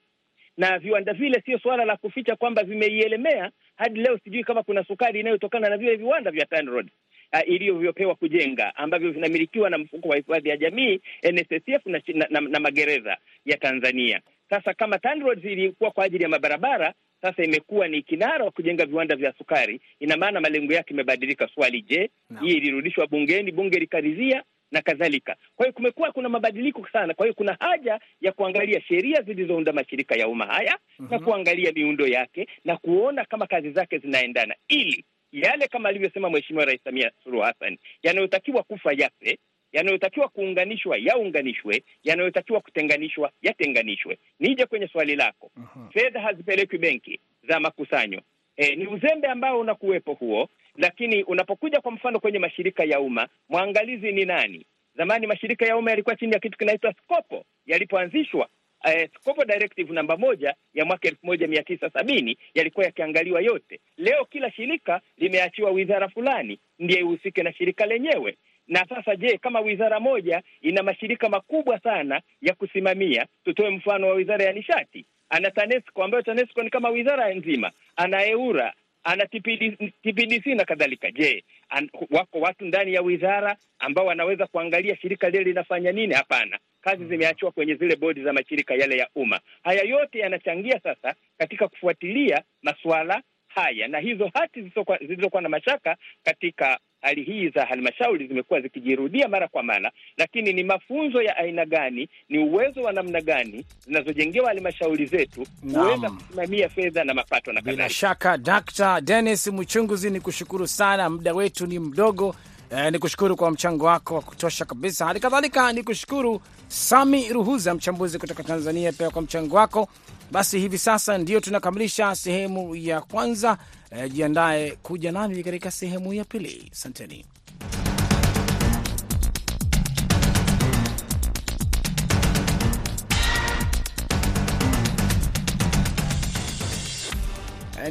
na 0.58 0.80
viwanda 0.80 1.14
vile 1.14 1.42
sio 1.46 1.60
suala 1.60 1.86
la 1.86 1.98
kuficha 1.98 2.36
kwamba 2.36 2.64
vimeielemea 2.64 3.52
hadi 3.76 4.00
leo. 4.00 4.18
Sijui 4.24 4.44
kama 4.44 4.64
kuna 4.64 4.84
sukari 4.84 5.20
inayotokana 5.20 5.70
na 5.70 5.78
vile 5.78 5.96
viwanda 5.96 6.32
vya 6.32 6.46
TANROADS 6.46 6.92
uh, 7.34 7.50
ilivyopewa 7.50 8.16
kujenga 8.16 8.76
ambavyo 8.76 9.12
vinamilikiwa 9.12 9.70
na 9.70 9.78
mfuko 9.78 10.10
wa 10.10 10.16
hifadhi 10.18 10.50
ya 10.50 10.58
jamii 10.58 11.00
NSSF 11.32 11.86
na, 11.86 12.02
na, 12.16 12.28
na, 12.30 12.42
na 12.42 12.60
magereza 12.60 13.18
ya 13.46 13.58
Tanzania. 13.58 14.22
Sasa 14.50 14.74
kama 14.74 15.00
TANROADS 15.00 15.44
ilikuwa 15.46 15.92
kwa 15.92 16.04
ajili 16.04 16.24
ya 16.24 16.30
mabarabara, 16.30 16.94
sasa 17.22 17.44
imekuwa 17.44 17.88
ni 17.88 18.02
kinara 18.02 18.46
wa 18.46 18.52
kujenga 18.52 18.86
viwanda 18.86 19.16
vya 19.16 19.34
sukari, 19.38 19.82
ina 20.00 20.18
maana 20.18 20.42
malengo 20.42 20.74
yake 20.74 20.94
imebadilika. 20.94 21.48
Swali, 21.56 21.82
je, 21.82 22.10
no. 22.30 22.40
hii 22.42 22.52
ilirudishwa 22.54 23.08
bungeni, 23.08 23.52
bunge 23.52 23.80
likaridhia 23.80 24.44
na 24.72 24.82
kadhalika. 24.82 25.36
Kwa 25.56 25.66
hiyo 25.66 25.74
kumekuwa 25.74 26.12
kuna 26.12 26.30
mabadiliko 26.30 26.88
sana. 26.94 27.14
Kwa 27.14 27.26
hiyo 27.26 27.34
kuna 27.34 27.58
haja 27.60 28.00
ya 28.22 28.32
kuangalia 28.32 28.82
sheria 28.82 29.22
zilizounda 29.22 29.74
mashirika 29.74 30.16
ya 30.16 30.28
umma 30.28 30.46
haya 30.46 30.78
mm 31.00 31.06
-hmm. 31.08 31.12
na 31.12 31.20
kuangalia 31.20 31.72
miundo 31.72 32.08
yake 32.08 32.48
na 32.66 32.78
kuona 32.78 33.26
kama 33.26 33.48
kazi 33.48 33.72
zake 33.72 33.98
zinaendana, 33.98 34.56
ili 34.68 35.06
yale 35.32 35.68
kama 35.68 35.90
alivyosema 35.90 36.30
Mheshimiwa 36.30 36.66
Rais 36.66 36.84
Samia 36.84 37.12
Suluhu 37.24 37.44
Hassan, 37.44 37.78
yanayotakiwa 38.04 38.64
kufa 38.64 38.94
yafe, 38.94 39.38
yanayotakiwa 39.72 40.28
kuunganishwa 40.28 40.98
yaunganishwe, 40.98 41.84
yanayotakiwa 42.04 42.62
kutenganishwa 42.62 43.32
yatenganishwe. 43.42 44.18
Nije 44.40 44.66
kwenye 44.66 44.88
swali 44.88 45.16
lako 45.16 45.52
mm 45.56 45.68
-hmm. 45.76 45.92
fedha 45.92 46.22
hazipelekwi 46.22 46.78
benki 46.78 47.20
za 47.50 47.60
makusanyo. 47.60 48.22
E, 48.58 48.76
ni 48.76 48.88
uzembe 48.88 49.28
ambao 49.28 49.60
unakuwepo 49.60 50.14
huo, 50.14 50.50
lakini 50.78 51.24
unapokuja 51.24 51.82
kwa 51.82 51.92
mfano 51.92 52.20
kwenye 52.20 52.40
mashirika 52.40 52.84
ya 52.84 53.00
umma, 53.00 53.28
mwangalizi 53.50 54.12
ni 54.12 54.26
nani? 54.26 54.66
Zamani 54.96 55.28
mashirika 55.28 55.66
ya 55.66 55.78
umma 55.78 55.90
yalikuwa 55.92 56.16
chini 56.16 56.34
ya 56.34 56.40
kitu 56.40 56.58
kinaitwa 56.58 56.94
skopo, 56.94 57.46
yalipoanzishwa 57.66 58.48
eh, 58.86 59.10
Skopo 59.20 59.46
Directive 59.46 59.94
namba 59.94 60.18
moja 60.18 60.54
ya 60.74 60.86
mwaka 60.86 61.08
elfu 61.08 61.26
moja 61.26 61.48
mia 61.48 61.64
tisa 61.64 61.90
sabini 61.90 62.38
yalikuwa 62.54 62.86
yakiangaliwa 62.86 63.42
yote. 63.42 63.80
Leo 63.98 64.26
kila 64.26 64.52
shirika 64.52 65.02
limeachiwa 65.18 65.72
wizara 65.72 66.10
fulani 66.10 66.60
ndiye 66.80 67.00
ihusike 67.00 67.44
na 67.44 67.54
shirika 67.54 67.86
lenyewe. 67.86 68.38
Na 68.68 68.86
sasa, 68.90 69.16
je, 69.16 69.38
kama 69.38 69.60
wizara 69.60 70.00
moja 70.00 70.42
ina 70.62 70.84
mashirika 70.84 71.30
makubwa 71.30 71.80
sana 71.80 72.22
ya 72.42 72.54
kusimamia? 72.56 73.28
Tutoe 73.44 73.70
mfano 73.70 74.08
wa 74.08 74.14
wizara 74.14 74.46
ya 74.46 74.54
nishati, 74.54 75.06
ana 75.30 75.52
TANESCO 75.52 76.04
ambayo 76.04 76.24
TANESCO 76.24 76.64
ni 76.64 76.70
kama 76.70 76.90
wizara 76.90 77.34
nzima, 77.34 77.72
ana 77.96 78.26
EURA 78.26 78.74
ana 79.04 79.26
TPD, 79.26 79.78
TPDC 80.04 80.46
na 80.46 80.66
kadhalika. 80.66 81.12
Je, 81.12 81.44
an, 81.70 81.90
wako 82.12 82.40
watu 82.40 82.66
ndani 82.66 82.94
ya 82.94 83.02
wizara 83.02 83.58
ambao 83.80 84.06
wanaweza 84.06 84.48
kuangalia 84.48 84.98
shirika 84.98 85.30
lile 85.30 85.44
linafanya 85.44 85.92
nini? 85.92 86.14
Hapana, 86.14 86.60
kazi 86.82 87.06
zimeachiwa 87.06 87.52
kwenye 87.52 87.76
zile 87.76 87.96
bodi 87.96 88.24
za 88.24 88.34
mashirika 88.34 88.76
yale 88.76 88.98
ya 88.98 89.10
umma. 89.16 89.40
Haya 89.64 89.84
yote 89.84 90.20
yanachangia 90.20 90.80
sasa 90.80 91.16
katika 91.38 91.68
kufuatilia 91.68 92.42
masuala 92.62 93.22
haya, 93.62 93.88
na 93.88 94.00
hizo 94.00 94.30
hati 94.34 94.72
zilizokuwa 95.02 95.42
na 95.42 95.50
mashaka 95.50 95.98
katika 96.24 96.80
hali 97.02 97.24
hii 97.24 97.50
za 97.50 97.66
halmashauri 97.66 98.28
zimekuwa 98.28 98.62
zikijirudia 98.62 99.28
mara 99.28 99.48
kwa 99.48 99.64
mara, 99.64 99.92
lakini 100.18 100.54
ni 100.54 100.64
mafunzo 100.64 101.22
ya 101.22 101.38
aina 101.38 101.66
gani, 101.66 102.10
ni 102.30 102.40
uwezo 102.40 102.82
wa 102.82 102.94
namna 102.94 103.22
gani 103.22 103.66
zinazojengewa 103.86 104.48
halmashauri 104.48 105.06
zetu 105.06 105.46
kuweza 105.74 106.10
kusimamia 106.10 106.70
fedha 106.70 107.04
na 107.04 107.14
mapato 107.14 107.54
na 107.54 107.62
bila 107.62 107.90
shaka. 107.90 108.38
Dr. 108.38 109.02
Dennis 109.02 109.48
Mchunguzi, 109.48 110.10
ni 110.10 110.20
kushukuru 110.20 110.68
sana, 110.68 111.10
muda 111.10 111.34
wetu 111.34 111.68
ni 111.68 111.80
mdogo. 111.80 112.36
Eh, 112.70 112.92
ni 112.92 113.00
kushukuru 113.00 113.36
kwa 113.36 113.52
mchango 113.52 113.86
wako 113.86 114.16
wa 114.16 114.22
kutosha 114.22 114.66
kabisa. 114.66 115.06
Hali 115.06 115.20
kadhalika 115.20 115.74
ni 115.74 115.84
kushukuru 115.84 116.42
Sami 116.68 117.30
Ruhuza, 117.34 117.74
mchambuzi 117.74 118.20
kutoka 118.20 118.44
Tanzania, 118.44 118.92
pia 118.92 119.10
kwa 119.10 119.22
mchango 119.22 119.56
wako. 119.56 119.88
Basi 120.32 120.60
hivi 120.60 120.78
sasa 120.78 121.18
ndio 121.18 121.40
tunakamilisha 121.40 122.16
sehemu 122.16 122.76
ya 122.76 123.02
kwanza. 123.02 123.58
Eh, 123.92 124.12
jiandaye 124.12 124.72
kuja 124.84 125.12
nami 125.12 125.44
katika 125.44 125.72
sehemu 125.72 126.14
ya 126.14 126.26
pili. 126.26 126.70
Asanteni. 126.74 127.26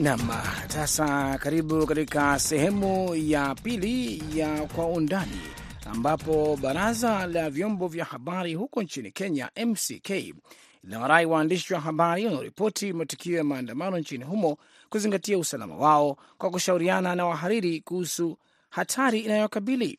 Nam, 0.00 0.20
sasa 0.68 1.38
karibu 1.38 1.86
katika 1.86 2.38
sehemu 2.38 3.14
ya 3.14 3.54
pili 3.54 4.22
ya 4.38 4.62
Kwa 4.66 4.86
Undani, 4.86 5.40
ambapo 5.90 6.56
baraza 6.62 7.26
la 7.26 7.50
vyombo 7.50 7.88
vya 7.88 8.04
habari 8.04 8.54
huko 8.54 8.82
nchini 8.82 9.10
Kenya, 9.10 9.50
MCK, 9.66 10.34
linawarai 10.84 11.26
waandishi 11.26 11.74
wa 11.74 11.80
habari 11.80 12.26
wanaoripoti 12.26 12.92
matukio 12.92 13.36
ya 13.36 13.44
maandamano 13.44 13.98
nchini 13.98 14.24
humo 14.24 14.56
kuzingatia 14.90 15.38
usalama 15.38 15.76
wao 15.76 16.16
kwa 16.38 16.50
kushauriana 16.50 17.14
na 17.14 17.26
wahariri 17.26 17.80
kuhusu 17.80 18.38
hatari 18.70 19.20
inayokabili. 19.20 19.98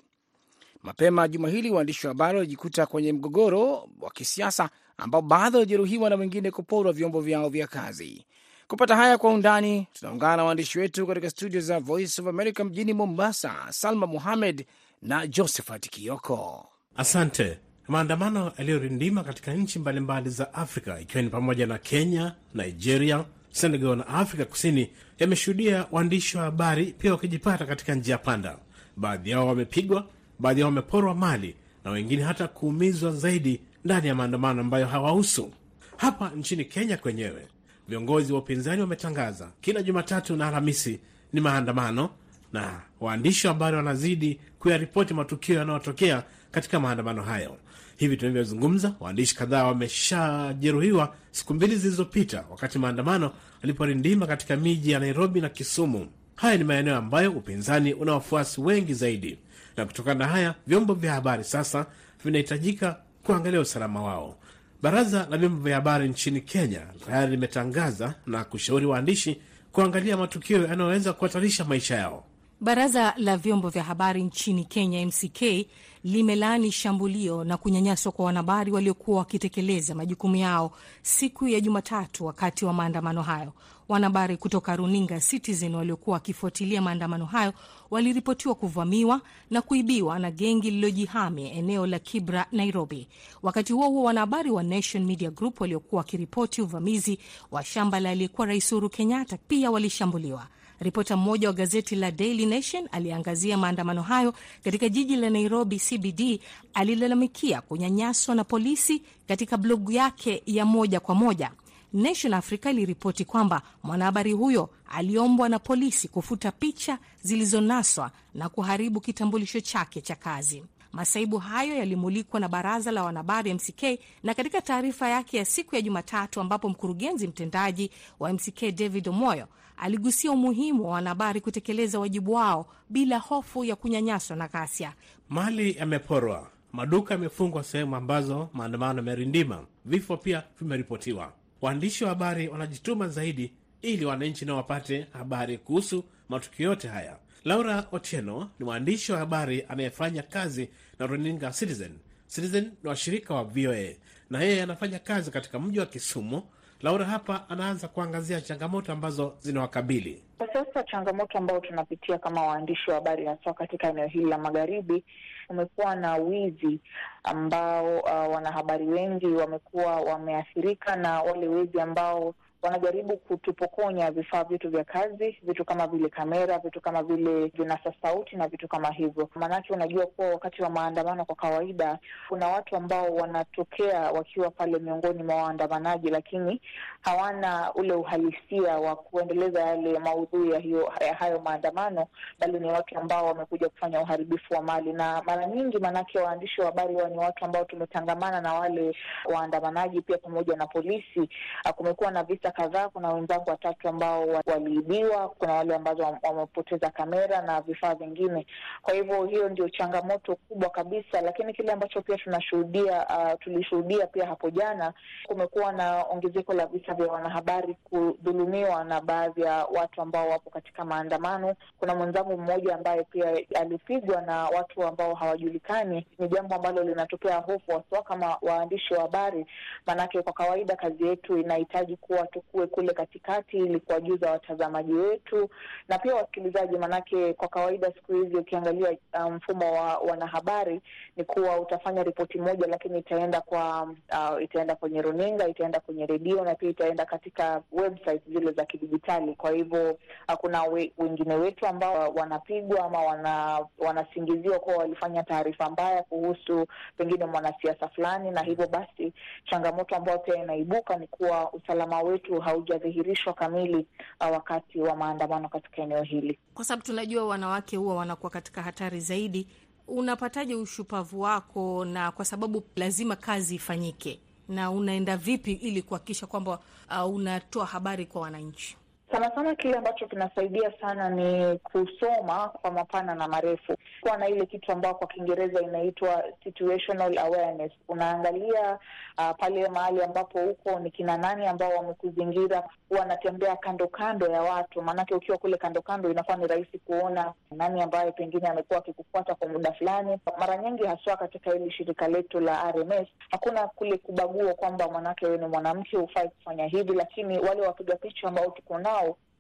Mapema 0.84 1.28
juma 1.28 1.50
hili 1.50 1.70
waandishi 1.72 2.08
wa 2.08 2.14
habari 2.14 2.38
walijikuta 2.38 2.86
kwenye 2.86 3.14
mgogoro 3.14 3.90
wa 4.02 4.12
kisiasa 4.12 4.70
ambao 4.98 5.22
baadhi 5.22 5.58
walijeruhiwa 5.58 6.10
na 6.10 6.16
wengine 6.16 6.52
kuporwa 6.52 6.94
vyombo 6.94 7.22
vyao 7.22 7.50
vya 7.50 7.68
kazi. 7.68 8.26
Kupata 8.68 8.96
haya 8.96 9.18
kwa 9.18 9.34
undani, 9.34 9.88
tunaungana 9.94 10.38
na 10.38 10.44
waandishi 10.44 10.80
wetu 10.80 11.08
katika 11.08 11.30
studio 11.30 11.62
za 11.62 11.80
Voice 11.80 12.22
of 12.22 12.28
America 12.28 12.60
mjini 12.64 12.94
Mombasa, 12.94 13.54
Salma 13.70 14.08
Muhamed 14.08 14.66
na 15.02 15.28
Josephat 15.28 15.90
Kioko. 15.90 16.70
Asante. 16.98 17.58
Maandamano 17.88 18.52
yaliyorindima 18.58 19.24
katika 19.24 19.54
nchi 19.54 19.80
mbalimbali 19.80 20.30
za 20.30 20.54
Afrika 20.54 21.00
ikiwa 21.00 21.24
ni 21.24 21.30
pamoja 21.30 21.68
na 21.68 21.78
Kenya, 21.78 22.36
Nigeria, 22.54 23.26
Senegal 23.52 23.96
na 23.96 24.08
Afrika 24.08 24.46
Kusini 24.46 24.90
yameshuhudia 25.20 25.86
waandishi 25.92 26.38
wa 26.38 26.44
habari 26.44 26.86
pia 26.86 27.12
wakijipata 27.12 27.66
katika 27.66 27.96
njia 27.96 28.18
panda. 28.18 28.58
Baadhi 28.98 29.30
yao 29.30 29.48
wamepigwa, 29.48 30.08
baadhi 30.40 30.60
yao 30.62 30.68
wameporwa 30.70 31.16
mali 31.16 31.56
na 31.86 31.92
wengine 31.92 32.24
hata 32.24 32.48
kuumizwa 32.48 33.12
zaidi 33.12 33.62
ndani 33.86 34.08
ya 34.08 34.16
maandamano 34.16 34.62
ambayo 34.62 34.86
hawahusu. 34.88 35.52
Hapa 35.98 36.30
nchini 36.36 36.66
Kenya 36.66 36.98
kwenyewe 36.98 37.48
viongozi 37.88 38.34
wa 38.34 38.40
upinzani 38.40 38.82
wametangaza 38.82 39.48
kila 39.62 39.84
Jumatatu 39.84 40.36
na 40.36 40.48
Alhamisi 40.48 41.00
ni 41.34 41.42
maandamano, 41.42 42.10
na 42.54 42.82
waandishi 43.02 43.48
wa 43.48 43.54
habari 43.54 43.76
wanazidi 43.78 44.40
kuyaripoti 44.60 45.14
matukio 45.14 45.56
yanayotokea 45.56 46.24
katika 46.52 46.80
maandamano 46.80 47.24
hayo. 47.24 47.58
Hivi 47.98 48.18
tunavyozungumza, 48.18 48.94
waandishi 49.00 49.36
kadhaa 49.36 49.64
wameshajeruhiwa 49.64 51.16
siku 51.32 51.54
mbili 51.54 51.76
zilizopita, 51.76 52.44
wakati 52.50 52.80
maandamano 52.80 53.32
aliporindima 53.64 54.28
katika 54.28 54.56
miji 54.56 54.92
ya 54.92 55.00
Nairobi 55.00 55.42
na 55.42 55.50
Kisumu. 55.50 56.08
Haya 56.36 56.58
ni 56.58 56.64
maeneo 56.64 56.96
ambayo 56.96 57.32
upinzani 57.32 57.94
una 57.94 58.14
wafuasi 58.14 58.62
wengi 58.62 58.94
zaidi, 58.94 59.38
na 59.78 59.86
kutokana 59.86 60.20
na 60.26 60.28
haya 60.32 60.56
vyombo 60.68 60.94
vya 60.94 61.14
habari 61.14 61.44
sasa 61.44 61.86
vinahitajika 62.26 62.98
kuangalia 63.24 63.60
usalama 63.60 64.04
wao. 64.04 64.38
Baraza 64.82 65.28
la 65.30 65.38
vyombo 65.38 65.62
vya 65.64 65.76
habari 65.76 66.10
nchini 66.10 66.42
Kenya 66.42 66.82
tayari 67.06 67.32
limetangaza 67.32 68.16
na 68.26 68.44
kushauri 68.44 68.86
waandishi 68.86 69.42
kuangalia 69.72 70.18
matukio 70.18 70.68
yanayoweza 70.68 71.14
kuhatarisha 71.14 71.66
maisha 71.66 71.96
yao. 71.96 72.24
Baraza 72.62 73.14
la 73.18 73.38
vyombo 73.38 73.70
vya 73.70 73.84
habari 73.84 74.24
nchini 74.24 74.66
Kenya, 74.66 75.06
MCK, 75.06 75.68
limelaani 76.04 76.72
shambulio 76.72 77.44
na 77.44 77.58
kunyanyaswa 77.58 78.12
kwa 78.12 78.26
wanahabari 78.26 78.72
waliokuwa 78.72 79.18
wakitekeleza 79.20 79.96
majukumu 79.96 80.36
yao 80.36 80.72
siku 81.02 81.48
ya 81.48 81.60
Jumatatu 81.62 82.26
wakati 82.26 82.66
wa 82.66 82.74
maandamano 82.74 83.22
hayo. 83.22 83.54
Wanahabari 83.90 84.38
kutoka 84.38 84.76
runinga 84.76 85.20
Citizen 85.20 85.76
waliokuwa 85.76 86.14
wakifuatilia 86.14 86.82
maandamano 86.82 87.26
hayo 87.26 87.54
waliripotiwa 87.92 88.56
kuvamiwa 88.56 89.22
na 89.50 89.62
kuibiwa 89.62 90.20
na 90.20 90.32
gengi 90.32 90.70
lililojihami 90.72 91.50
eneo 91.52 91.88
la 91.88 92.00
Kibra, 92.00 92.46
Nairobi. 92.52 93.08
Wakati 93.44 93.74
huo 93.74 93.90
huo, 93.90 94.04
wanahabari 94.04 94.52
wa 94.52 94.64
Nation 94.64 95.06
Media 95.06 95.32
Group 95.32 95.62
waliokuwa 95.62 95.98
wakiripoti 96.00 96.62
uvamizi 96.62 97.20
wa 97.52 97.64
shamba 97.64 98.00
la 98.00 98.10
aliyekuwa 98.10 98.48
Rais 98.48 98.72
Uhuru 98.72 98.90
Kenyatta 98.90 99.38
pia 99.48 99.72
walishambuliwa. 99.72 100.48
Ripota 100.80 101.18
mmoja 101.18 101.48
wa 101.48 101.54
gazeti 101.54 101.96
la 101.96 102.12
Daily 102.12 102.46
Nation 102.46 102.88
aliyeangazia 102.92 103.58
maandamano 103.58 104.02
hayo 104.02 104.34
katika 104.64 104.90
jiji 104.90 105.16
la 105.16 105.30
Nairobi 105.30 105.80
CBD 105.90 106.40
alilalamikia 106.74 107.62
kunyanyaswa 107.62 108.36
na 108.36 108.44
polisi 108.44 109.02
katika 109.28 109.58
blogu 109.58 109.92
yake 109.92 110.44
ya 110.46 110.66
moja 110.66 111.00
kwa 111.00 111.16
moja. 111.16 111.52
Nation 111.94 112.34
Africa 112.34 112.66
iliripoti 112.66 113.26
kwamba 113.26 113.62
mwanahabari 113.84 114.32
huyo 114.32 114.70
aliombwa 114.92 115.50
na 115.50 115.60
polisi 115.60 116.08
kufuta 116.08 116.52
picha 116.52 116.98
zilizonaswa 117.22 118.12
na 118.34 118.50
kuharibu 118.50 119.02
kitambulisho 119.02 119.60
chake 119.60 120.02
cha 120.02 120.16
kazi. 120.16 120.64
Masaibu 120.92 121.38
hayo 121.38 121.76
yalimulikwa 121.76 122.40
na 122.40 122.48
baraza 122.50 122.92
la 122.92 123.04
wanahabari 123.04 123.54
MCK 123.54 123.84
na 124.24 124.34
katika 124.34 124.62
taarifa 124.62 125.10
yake 125.10 125.38
ya 125.38 125.46
siku 125.46 125.76
ya 125.76 125.82
Jumatatu, 125.82 126.42
ambapo 126.42 126.70
mkurugenzi 126.70 127.28
mtendaji 127.28 127.92
wa 128.20 128.34
MCK 128.34 128.62
David 128.76 129.08
Omoyo 129.08 129.48
aligusia 129.78 130.32
umuhimu 130.32 130.86
wa 130.86 130.92
wanahabari 130.94 131.42
kutekeleza 131.42 132.00
wajibu 132.00 132.34
wao 132.34 132.66
bila 132.90 133.18
hofu 133.18 133.64
ya 133.66 133.76
kunyanyaswa 133.76 134.36
na 134.36 134.48
ghasia. 134.48 134.94
Mali 135.30 135.76
yameporwa, 135.78 136.48
maduka 136.74 137.14
yamefungwa 137.14 137.64
sehemu 137.64 137.96
ambazo 137.96 138.50
maandamano 138.54 138.98
yamerindima, 139.00 139.64
vifo 139.86 140.18
pia 140.18 140.44
vimeripotiwa. 140.62 141.32
Waandishi 141.62 142.04
wa 142.04 142.10
habari 142.10 142.48
wanajituma 142.48 143.08
zaidi 143.08 143.54
ili 143.82 144.06
wananchi 144.06 144.46
nao 144.46 144.58
wapate 144.58 145.08
habari 145.14 145.58
kuhusu 145.58 146.04
matukio 146.30 146.70
yote 146.70 146.88
haya. 146.88 147.18
Laura 147.46 147.86
Otieno 147.92 148.50
ni 148.60 148.66
mwandishi 148.66 149.12
wa 149.12 149.18
habari 149.18 149.66
anayefanya 149.70 150.24
kazi 150.24 150.70
na 151.00 151.06
runinga 151.08 151.52
Citizen. 151.52 151.92
Citizen 152.28 152.64
ni 152.84 152.90
washirika 152.90 153.34
wa 153.36 153.44
VOA 153.44 153.86
na 154.30 154.42
yeye 154.44 154.64
anafanya 154.64 155.00
kazi 155.00 155.32
katika 155.32 155.60
mji 155.60 155.80
wa 155.80 155.86
Kisumu. 155.86 156.44
Laura 156.82 157.06
hapa 157.06 157.50
anaanza 157.50 157.88
kuangazia 157.88 158.42
changamoto 158.42 158.92
ambazo 158.92 159.34
zinawakabili 159.40 160.24
kwa 160.38 160.54
sasa. 160.54 160.84
Changamoto 160.84 161.38
ambayo 161.38 161.60
tunapitia 161.60 162.18
kama 162.18 162.42
waandishi 162.44 162.90
wa 162.90 162.96
habari 162.96 163.26
hasa 163.26 163.54
katika 163.54 163.90
eneo 163.90 164.08
hili 164.08 164.26
la 164.26 164.38
magharibi, 164.38 165.04
umekuwa 165.50 165.96
na 165.96 166.16
wizi 166.16 166.80
ambao 167.24 168.00
uh, 168.00 168.34
wanahabari 168.36 168.88
wengi 168.88 169.26
wamekuwa 169.28 169.96
wameathirika 170.02 170.96
na 170.96 171.22
wale 171.22 171.48
wezi 171.48 171.82
ambao 171.82 172.34
wanajaribu 172.62 173.18
kutupokonya 173.18 174.12
vifaa 174.12 174.44
vyetu 174.44 174.70
vya 174.70 174.84
kazi, 174.84 175.38
vitu 175.44 175.66
kama 175.66 175.88
vile 175.88 176.10
kamera, 176.10 176.60
vitu 176.60 176.82
kama 176.82 177.04
vile 177.04 177.46
vinasa 177.48 177.94
sauti 178.02 178.36
na 178.36 178.48
vitu 178.48 178.68
kama 178.68 178.92
hivyo. 178.92 179.30
Maanake 179.36 179.74
unajua 179.74 180.06
kuwa 180.06 180.30
wakati 180.30 180.62
wa 180.64 180.70
maandamano 180.70 181.26
kwa 181.26 181.36
kawaida 181.36 182.00
kuna 182.30 182.48
watu 182.48 182.76
ambao 182.76 183.06
wanatokea 183.16 184.00
wakiwa 184.12 184.52
pale 184.52 184.80
miongoni 184.80 185.24
mwa 185.24 185.36
waandamanaji, 185.36 186.10
lakini 186.10 186.62
hawana 187.02 187.74
ule 187.74 187.94
uhalisia 187.94 188.78
wa 188.78 188.96
kuendeleza 188.96 189.62
yale 189.62 190.00
maudhui 190.00 190.52
ya 190.52 190.60
hiyo 190.60 190.94
ya 191.08 191.14
hayo 191.16 191.40
maandamano, 191.40 192.08
bali 192.40 192.60
ni 192.60 192.68
watu 192.72 192.98
ambao 193.00 193.26
wamekuja 193.26 193.70
kufanya 193.70 194.02
uharibifu 194.02 194.54
wa 194.54 194.62
mali. 194.62 194.94
Na 194.94 195.22
mara 195.26 195.46
nyingi, 195.46 195.78
maanake 195.80 196.20
waandishi 196.20 196.62
wa 196.62 196.68
habari 196.68 196.94
huwa 196.94 197.10
ni 197.10 197.18
watu 197.18 197.46
ambao 197.46 197.66
tumetangamana 197.66 198.42
na 198.42 198.54
wale 198.54 198.96
waandamanaji 199.34 200.02
pia 200.02 200.18
pamoja 200.18 200.56
na 200.56 200.68
polisi. 200.68 201.30
Kumekuwa 201.76 202.12
na 202.12 202.24
visa 202.24 202.47
kadhaa. 202.52 202.90
Kuna 202.90 203.10
wenzangu 203.14 203.50
watatu 203.50 203.90
ambao 203.90 204.28
waliibiwa, 204.46 205.30
kuna 205.30 205.54
wale 205.54 205.76
ambazo 205.76 206.18
wamepoteza 206.24 206.90
kamera 206.90 207.42
na 207.42 207.62
vifaa 207.62 207.96
vingine. 207.96 208.46
Kwa 208.82 208.94
hivyo 208.94 209.26
hiyo 209.26 209.50
ndio 209.50 209.70
changamoto 209.70 210.36
kubwa 210.36 210.70
kabisa, 210.70 211.22
lakini 211.22 211.54
kile 211.54 211.72
ambacho 211.72 212.02
pia 212.02 212.18
tunashuhudia 212.18 213.06
uh, 213.08 213.40
tulishuhudia 213.40 214.08
pia 214.08 214.26
hapo 214.28 214.50
jana, 214.50 214.94
kumekuwa 215.28 215.72
na 215.72 216.04
ongezeko 216.04 216.54
la 216.54 216.66
visa 216.66 216.94
vya 216.94 217.08
wanahabari 217.08 217.74
kudhulumiwa 217.84 218.84
na 218.84 219.02
baadhi 219.02 219.42
ya 219.42 219.66
watu 219.66 220.02
ambao 220.02 220.30
wapo 220.30 220.50
katika 220.50 220.86
maandamano. 220.86 221.56
Kuna 221.80 221.96
mwenzangu 221.96 222.38
mmoja 222.38 222.76
ambaye 222.76 223.04
pia 223.04 223.26
alipigwa 223.62 224.22
na 224.22 224.44
watu 224.46 224.84
ambao 224.84 225.14
hawajulikani. 225.16 226.08
Ni 226.20 226.28
jambo 226.28 226.56
ambalo 226.56 226.84
linatokea 226.84 227.36
hofu 227.38 227.72
haswa 227.72 228.04
kama 228.04 228.38
waandishi 228.42 228.94
wa 228.94 229.02
habari, 229.02 229.46
maanake 229.86 230.22
kwa 230.22 230.34
kawaida 230.34 230.76
kazi 230.76 231.08
yetu 231.08 231.38
inahitaji 231.38 231.98
kuwa 231.98 232.28
tukue 232.42 232.68
kule 232.68 232.94
katikati 232.94 233.58
ili 233.58 233.80
kuwajuza 233.80 234.32
watazamaji 234.32 234.94
wetu 234.94 235.50
na 235.90 236.00
pia 236.00 236.16
wasikilizaji, 236.16 236.78
manake 236.78 237.34
kwa 237.34 237.48
kawaida 237.48 237.88
siku 237.92 238.14
hizi 238.14 238.36
ukiangalia 238.36 238.98
mfumo 239.32 239.72
um, 239.72 239.78
wa 239.78 239.98
wanahabari 239.98 240.82
ni 241.18 241.24
kuwa 241.24 241.60
utafanya 241.60 242.04
ripoti 242.04 242.40
moja, 242.40 242.68
lakini 242.68 243.00
itaenda 243.00 243.42
kwa 243.42 243.84
uh, 244.12 244.44
itaenda 244.44 244.76
kwenye 244.76 245.02
runinga, 245.02 245.48
itaenda 245.48 245.80
kwenye 245.80 246.06
redio 246.06 246.44
na 246.44 246.56
pia 246.56 246.70
itaenda 246.70 247.06
katika 247.06 247.62
website 247.72 248.22
zile 248.28 248.52
za 248.52 248.66
kidijitali. 248.66 249.36
Kwa 249.36 249.52
hivyo 249.52 249.98
kuna 250.38 250.64
we, 250.64 250.94
wengine 250.98 251.36
wetu 251.36 251.68
ambao 251.68 252.10
wanapigwa 252.14 252.86
ama 252.86 253.02
wana, 253.02 253.66
wanasingiziwa 253.78 254.60
kuwa 254.60 254.78
walifanya 254.78 255.24
taarifa 255.24 255.70
mbaya 255.70 256.04
kuhusu 256.04 256.68
pengine 256.98 257.26
mwanasiasa 257.26 257.88
fulani, 257.88 258.32
na 258.32 258.42
hivyo 258.44 258.68
basi 258.68 259.14
changamoto 259.46 259.96
ambayo 259.96 260.20
pia 260.20 260.36
inaibuka 260.36 260.96
ni 260.98 261.08
kuwa 261.08 261.54
usalama 261.54 262.02
wetu 262.02 262.27
haujadhihirishwa 262.36 263.34
kamili 263.34 263.76
uh, 264.22 264.32
wakati 264.32 264.80
wa 264.80 264.96
maandamano 264.96 265.50
katika 265.50 265.82
eneo 265.82 266.04
hili, 266.04 266.40
kwa 266.54 266.66
sababu 266.66 266.86
tunajua 266.86 267.26
wanawake 267.26 267.78
huwa 267.78 267.96
wanakuwa 267.96 268.30
katika 268.30 268.62
hatari 268.62 269.00
zaidi. 269.00 269.48
Unapataje 269.88 270.56
ushupavu 270.56 271.22
wako, 271.22 271.86
na 271.86 272.12
kwa 272.12 272.26
sababu 272.26 272.64
lazima 272.76 273.16
kazi 273.16 273.56
ifanyike, 273.56 274.20
na 274.50 274.72
unaenda 274.72 275.18
vipi 275.18 275.52
ili 275.54 275.82
kuhakikisha 275.82 276.28
kwamba 276.28 276.60
uh, 277.06 277.16
unatoa 277.16 277.66
habari 277.66 278.06
kwa 278.06 278.22
wananchi? 278.22 278.78
Sana 279.12 279.32
sana 279.36 279.56
kile 279.56 279.78
ambacho 279.78 280.08
kinasaidia 280.08 280.74
sana 280.82 281.10
ni 281.10 281.58
kusoma 281.60 282.48
kwa 282.50 282.72
mapana 282.72 283.16
na 283.16 283.28
marefu, 283.28 283.76
kuwa 284.02 284.18
na 284.18 284.28
ile 284.28 284.46
kitu 284.46 284.72
ambao 284.72 284.94
kwa 284.96 285.08
Kiingereza 285.08 285.62
inaitwa 285.62 286.24
situational 286.44 287.18
awareness. 287.18 287.72
Unaangalia 287.88 288.80
uh, 289.18 289.30
pale 289.38 289.70
mahali 289.70 290.04
ambapo 290.04 290.40
uko 290.40 290.80
ni 290.80 290.92
kina 290.92 291.18
nani 291.18 291.46
ambao 291.48 291.70
wamekuzingira, 291.70 292.70
wanatembea 292.90 293.56
kando 293.56 293.88
kando 293.88 294.28
ya 294.28 294.42
watu, 294.42 294.82
maanake 294.82 295.16
ukiwa 295.16 295.38
kule 295.38 295.58
kando 295.58 295.82
kando 295.82 296.12
inakuwa 296.12 296.38
ni 296.38 296.48
rahisi 296.48 296.80
kuona 296.80 297.34
nani 297.52 297.82
ambaye 297.82 298.12
pengine 298.12 298.48
amekuwa 298.48 298.80
akikufuata 298.80 299.36
kwa 299.36 299.48
muda 299.48 299.72
fulani. 299.74 300.18
Mara 300.40 300.58
nyingi 300.58 300.84
haswa 300.86 301.18
katika 301.18 301.52
hili 301.54 301.72
shirika 301.72 302.08
letu 302.08 302.40
la 302.40 302.72
RMS 302.72 303.08
hakuna 303.32 303.68
kule 303.68 303.98
kubagua 303.98 304.54
kwamba 304.54 304.90
mwanake 304.90 305.26
wewe 305.26 305.38
ni 305.38 305.48
mwanamke 305.48 305.98
hufai 305.98 306.30
kufanya 306.30 306.66
hivi, 306.68 306.94
lakini 306.94 307.40
wale 307.40 307.62
wapiga 307.62 307.96
picha 307.96 308.28
ambao 308.28 308.52
tuko 308.52 308.78
nao 308.80 308.97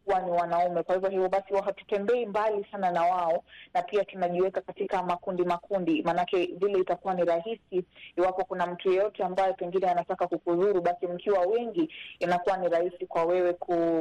huwa 0.08 0.20
ni 0.22 0.32
wanaume. 0.32 0.84
Kwa 0.84 0.96
hivyo 0.96 1.10
hivyo 1.10 1.30
basi 1.30 1.54
hatutembei 1.66 2.26
mbali 2.26 2.66
sana 2.72 2.92
na 2.92 3.04
wao, 3.04 3.44
na 3.74 3.82
pia 3.82 4.06
tunajiweka 4.06 4.62
katika 4.62 5.04
makundi 5.04 5.44
makundi, 5.44 6.04
maanake 6.04 6.46
vile 6.46 6.80
itakuwa 6.80 7.14
ni 7.14 7.26
rahisi 7.26 7.86
iwapo 8.18 8.46
kuna 8.46 8.68
mtu 8.68 8.90
yeyote 8.92 9.24
ambaye 9.24 9.54
pengine 9.54 9.90
anataka 9.90 10.28
kukudhuru, 10.28 10.82
basi 10.82 11.08
mkiwa 11.08 11.40
wengi 11.40 11.90
inakuwa 12.20 12.58
ni 12.58 12.70
rahisi 12.70 13.06
kwa 13.06 13.24
wewe 13.26 13.54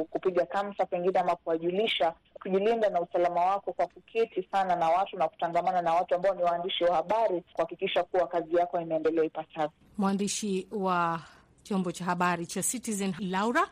kupiga 0.09 0.45
kamsa 0.45 0.85
pengine 0.85 1.19
ama 1.19 1.35
kuwajulisha, 1.35 2.13
kujilinda 2.41 2.89
na 2.89 3.01
usalama 3.01 3.45
wako 3.45 3.73
kwa 3.73 3.87
kuketi 3.87 4.47
sana 4.51 4.75
na 4.75 4.89
watu 4.89 5.17
na 5.17 5.27
kutangamana 5.27 5.81
na 5.81 5.93
watu 5.93 6.15
ambao 6.15 6.35
ni 6.35 6.43
waandishi 6.43 6.83
wa 6.83 6.95
habari, 6.95 7.43
kuhakikisha 7.53 8.03
kuwa 8.03 8.27
kazi 8.27 8.55
yako 8.55 8.81
inaendelea 8.81 9.23
ipasavyo. 9.23 9.71
Mwandishi 9.97 10.67
wa 10.71 11.19
chombo 11.63 11.91
cha 11.91 12.05
habari 12.05 12.45
cha 12.45 12.63
Citizen 12.63 13.13
Laura 13.19 13.67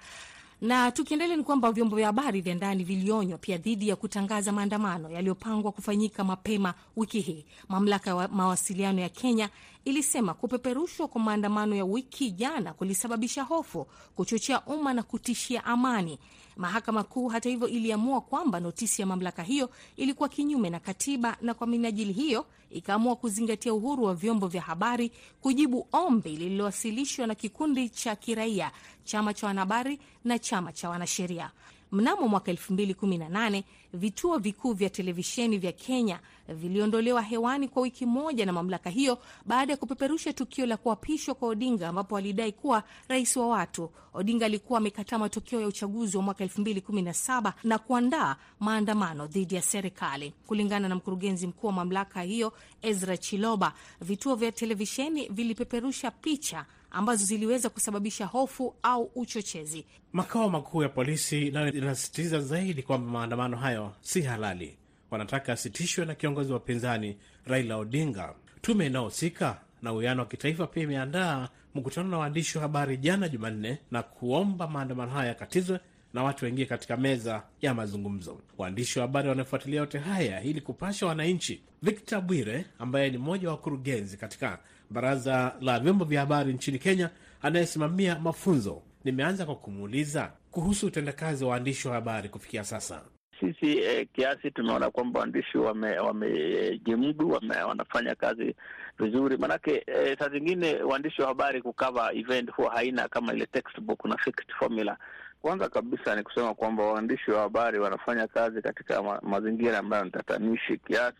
na 0.65 0.91
tukiendelea 0.91 1.37
ni 1.37 1.43
kwamba 1.43 1.71
vyombo 1.71 1.95
vya 1.95 2.05
habari 2.05 2.41
vya 2.41 2.55
ndani 2.55 2.83
vilionywa 2.83 3.37
pia 3.37 3.57
dhidi 3.57 3.87
ya 3.89 3.95
kutangaza 3.95 4.51
maandamano 4.51 5.09
yaliyopangwa 5.09 5.71
kufanyika 5.71 6.23
mapema 6.23 6.73
wiki 6.95 7.19
hii. 7.21 7.45
Mamlaka 7.69 8.09
ya 8.09 8.27
mawasiliano 8.27 9.01
ya 9.01 9.09
Kenya 9.09 9.49
ilisema 9.85 10.33
kupeperushwa 10.33 11.07
kwa 11.07 11.21
maandamano 11.21 11.75
ya 11.75 11.85
wiki 11.85 12.31
jana 12.31 12.73
kulisababisha 12.73 13.43
hofu, 13.43 13.87
kuchochea 14.15 14.61
umma 14.61 14.93
na 14.93 15.03
kutishia 15.03 15.65
amani. 15.65 16.19
Mahakama 16.57 17.03
Kuu 17.03 17.27
hata 17.27 17.49
hivyo 17.49 17.67
iliamua 17.67 18.21
kwamba 18.21 18.59
notisi 18.59 19.01
ya 19.01 19.05
mamlaka 19.07 19.43
hiyo 19.43 19.69
ilikuwa 19.95 20.29
kinyume 20.29 20.69
na 20.69 20.79
katiba, 20.79 21.37
na 21.41 21.53
kwa 21.53 21.67
minajili 21.67 22.13
hiyo 22.13 22.45
ikaamua 22.69 23.15
kuzingatia 23.15 23.73
uhuru 23.73 24.03
wa 24.03 24.15
vyombo 24.15 24.47
vya 24.47 24.61
habari 24.61 25.11
kujibu 25.41 25.87
ombi 25.91 26.35
lililowasilishwa 26.35 27.27
na 27.27 27.35
kikundi 27.35 27.89
cha 27.89 28.15
kiraia, 28.15 28.71
chama 29.03 29.33
cha 29.33 29.47
wanahabari 29.47 29.99
na 30.23 30.39
chama 30.39 30.71
cha 30.73 30.89
wanasheria. 30.89 31.51
Mnamo 31.91 32.27
mwaka 32.27 32.51
2018 32.51 33.63
vituo 33.93 34.37
vikuu 34.37 34.73
vya 34.73 34.89
televisheni 34.89 35.57
vya 35.57 35.71
Kenya 35.71 36.19
viliondolewa 36.49 37.21
hewani 37.21 37.67
kwa 37.67 37.81
wiki 37.81 38.05
moja 38.05 38.45
na 38.45 38.53
mamlaka 38.53 38.89
hiyo 38.89 39.17
baada 39.45 39.73
ya 39.73 39.77
kupeperusha 39.77 40.33
tukio 40.33 40.65
la 40.65 40.77
kuapishwa 40.77 41.35
kwa 41.35 41.47
Odinga 41.49 41.87
ambapo 41.89 42.17
alidai 42.17 42.51
kuwa 42.51 42.83
rais 43.07 43.37
wa 43.37 43.47
watu. 43.47 43.89
Odinga 44.13 44.45
alikuwa 44.45 44.79
amekataa 44.79 45.17
matokeo 45.17 45.61
ya 45.61 45.67
uchaguzi 45.67 46.17
wa 46.17 46.23
mwaka 46.23 46.45
2017 46.45 47.53
na 47.63 47.77
kuandaa 47.77 48.35
maandamano 48.59 49.27
dhidi 49.27 49.55
ya 49.55 49.61
serikali. 49.61 50.33
Kulingana 50.47 50.89
na 50.89 50.95
mkurugenzi 50.95 51.47
mkuu 51.47 51.67
wa 51.67 51.73
mamlaka 51.73 52.21
hiyo 52.21 52.53
Ezra 52.81 53.17
Chiloba, 53.17 53.73
vituo 54.01 54.35
vya 54.35 54.51
televisheni 54.51 55.27
vilipeperusha 55.29 56.11
picha 56.11 56.65
ambazo 56.95 57.25
ziliweza 57.25 57.69
kusababisha 57.69 58.25
hofu 58.25 58.75
au 58.83 59.11
uchochezi. 59.15 59.85
Makao 60.13 60.49
makuu 60.49 60.83
ya 60.83 60.89
polisi 60.89 61.51
nayo 61.51 61.71
inasisitiza 61.71 62.39
zaidi 62.39 62.83
kwamba 62.83 63.11
maandamano 63.11 63.57
hayo 63.57 63.93
si 64.01 64.21
halali. 64.21 64.77
Wanataka 65.11 65.53
asitishwe 65.53 66.05
na 66.05 66.15
kiongozi 66.15 66.51
wa 66.51 66.57
upinzani 66.57 67.17
Raila 67.45 67.77
Odinga. 67.77 68.33
Tume 68.61 68.85
inayohusika 68.85 69.61
na 69.81 69.93
uwiano 69.93 70.21
wa 70.21 70.27
kitaifa 70.27 70.67
pia 70.67 70.83
imeandaa 70.83 71.49
mkutano 71.75 72.09
na 72.09 72.17
waandishi 72.17 72.57
wa 72.57 72.61
habari 72.61 72.97
jana 72.97 73.29
Jumanne 73.29 73.77
na 73.91 74.03
kuomba 74.03 74.67
maandamano 74.67 75.11
hayo 75.11 75.27
yakatizwe 75.27 75.79
na 76.13 76.23
watu 76.23 76.45
waingie 76.45 76.65
katika 76.65 76.97
meza 76.97 77.43
ya 77.61 77.73
mazungumzo. 77.73 78.39
Waandishi 78.57 78.99
wa 78.99 79.05
habari 79.05 79.29
wanafuatilia 79.29 79.79
yote 79.79 79.97
haya 79.99 80.43
ili 80.43 80.61
kupasha 80.61 81.05
wananchi. 81.05 81.61
Victor 81.81 82.21
Bwire 82.21 82.65
ambaye 82.79 83.09
ni 83.09 83.17
mmoja 83.17 83.47
wa 83.47 83.53
wakurugenzi 83.53 84.17
katika 84.17 84.59
baraza 84.89 85.55
la 85.61 85.79
vyombo 85.79 86.05
vya 86.05 86.19
habari 86.21 86.53
nchini 86.53 86.79
Kenya 86.79 87.09
anayesimamia 87.41 88.19
mafunzo, 88.19 88.81
nimeanza 89.03 89.45
kwa 89.45 89.55
kumuuliza 89.55 90.31
kuhusu 90.51 90.87
utendakazi 90.87 91.43
wa 91.45 91.51
waandishi 91.51 91.87
wa 91.87 91.93
habari 91.93 92.29
kufikia 92.29 92.63
sasa. 92.63 93.01
Sisi 93.39 93.77
eh, 93.79 94.07
kiasi 94.13 94.51
tumeona 94.51 94.91
kwamba 94.91 95.19
waandishi 95.19 95.57
wamejimudu, 95.57 97.29
wame, 97.31 97.47
wame, 97.55 97.63
wanafanya 97.63 98.15
kazi 98.15 98.55
vizuri, 98.99 99.37
maanake 99.37 99.83
eh, 99.87 100.17
saa 100.19 100.29
zingine 100.29 100.75
waandishi 100.83 101.21
wa 101.21 101.27
habari 101.27 101.61
kukava 101.61 102.13
event 102.13 102.51
huwa 102.51 102.71
haina 102.71 103.07
kama 103.07 103.33
ile 103.33 103.45
textbook 103.45 104.05
na 104.05 104.17
fixed 104.17 104.51
formula. 104.59 104.97
Kwanza 105.41 105.69
kabisa 105.69 106.15
ni 106.15 106.23
kusema 106.23 106.53
kwamba 106.53 106.83
waandishi 106.83 107.31
wa 107.31 107.41
habari 107.41 107.79
wanafanya 107.79 108.27
kazi 108.27 108.61
katika 108.61 109.03
ma, 109.03 109.19
mazingira 109.23 109.77
ambayo 109.77 110.03
ni 110.05 110.11
tatanishi 110.11 110.77
kiasi 110.77 111.17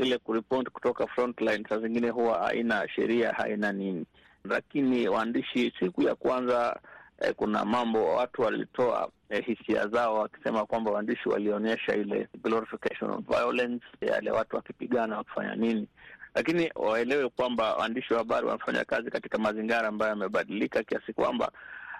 ile 0.00 0.18
kuripoti 0.18 0.70
kutoka 0.70 1.06
frontline 1.06 1.64
saa 1.68 1.78
zingine 1.78 2.08
huwa 2.10 2.38
haina 2.38 2.88
sheria 2.88 3.32
haina 3.32 3.72
nini, 3.72 4.06
lakini 4.44 5.08
waandishi 5.08 5.72
siku 5.80 6.02
ya 6.02 6.14
kwanza 6.14 6.80
eh, 7.20 7.34
kuna 7.36 7.64
mambo 7.64 8.14
watu 8.14 8.42
walitoa 8.42 9.10
eh, 9.28 9.44
hisia 9.46 9.88
zao 9.88 10.14
wakisema 10.14 10.66
kwamba 10.66 10.90
waandishi 10.90 11.28
walionyesha 11.28 11.94
ile 11.96 12.28
glorification 12.42 13.10
of 13.10 13.24
violence, 13.28 13.84
yale 14.00 14.30
watu 14.30 14.56
wakipigana 14.56 15.16
wakifanya 15.16 15.54
nini, 15.54 15.88
lakini 16.34 16.70
waelewe 16.74 17.28
kwamba 17.28 17.74
waandishi 17.74 18.12
wa 18.12 18.18
habari 18.18 18.46
wanafanya 18.46 18.84
kazi 18.84 19.10
katika 19.10 19.38
mazingira 19.38 19.88
ambayo 19.88 20.10
yamebadilika 20.10 20.82
kiasi 20.82 21.12
kwamba 21.12 21.52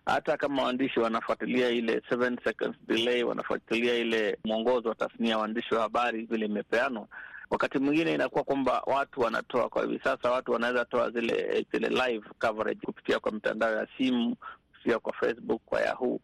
hata 0.07 0.37
kama 0.37 0.63
waandishi 0.63 1.01
wanafuatilia 1.01 1.69
ile 1.69 2.03
seven 2.09 2.39
seconds 2.45 2.77
delay, 2.87 3.23
wanafuatilia 3.23 3.95
ile 3.95 4.39
mwongozo 4.45 4.89
wa 4.89 4.95
tasnia 4.95 5.39
waandishi 5.39 5.75
wa 5.75 5.81
habari 5.83 6.23
vile 6.25 6.47
imepeanwa 6.47 7.07
wakati 7.51 7.79
mwingine 7.79 8.15
inakuwa 8.15 8.45
kwamba 8.45 8.83
watu 8.87 9.21
wanatoa 9.21 9.69
kwa 9.69 9.83
hivi 9.83 10.01
sasa, 10.05 10.31
watu 10.31 10.53
wanaweza 10.53 10.85
toa 10.85 11.11
zile 11.11 11.67
zile 11.73 11.89
live 11.89 12.29
coverage 12.39 12.81
kupitia 12.87 13.19
kwa 13.21 13.33
mitandao 13.33 13.73
ya 13.77 13.87
simu, 13.99 14.37
kupitia 14.73 14.99
kwa 14.99 15.13
Facebook, 15.13 15.63
kwa 15.67 15.81
Yahoo 15.81 16.19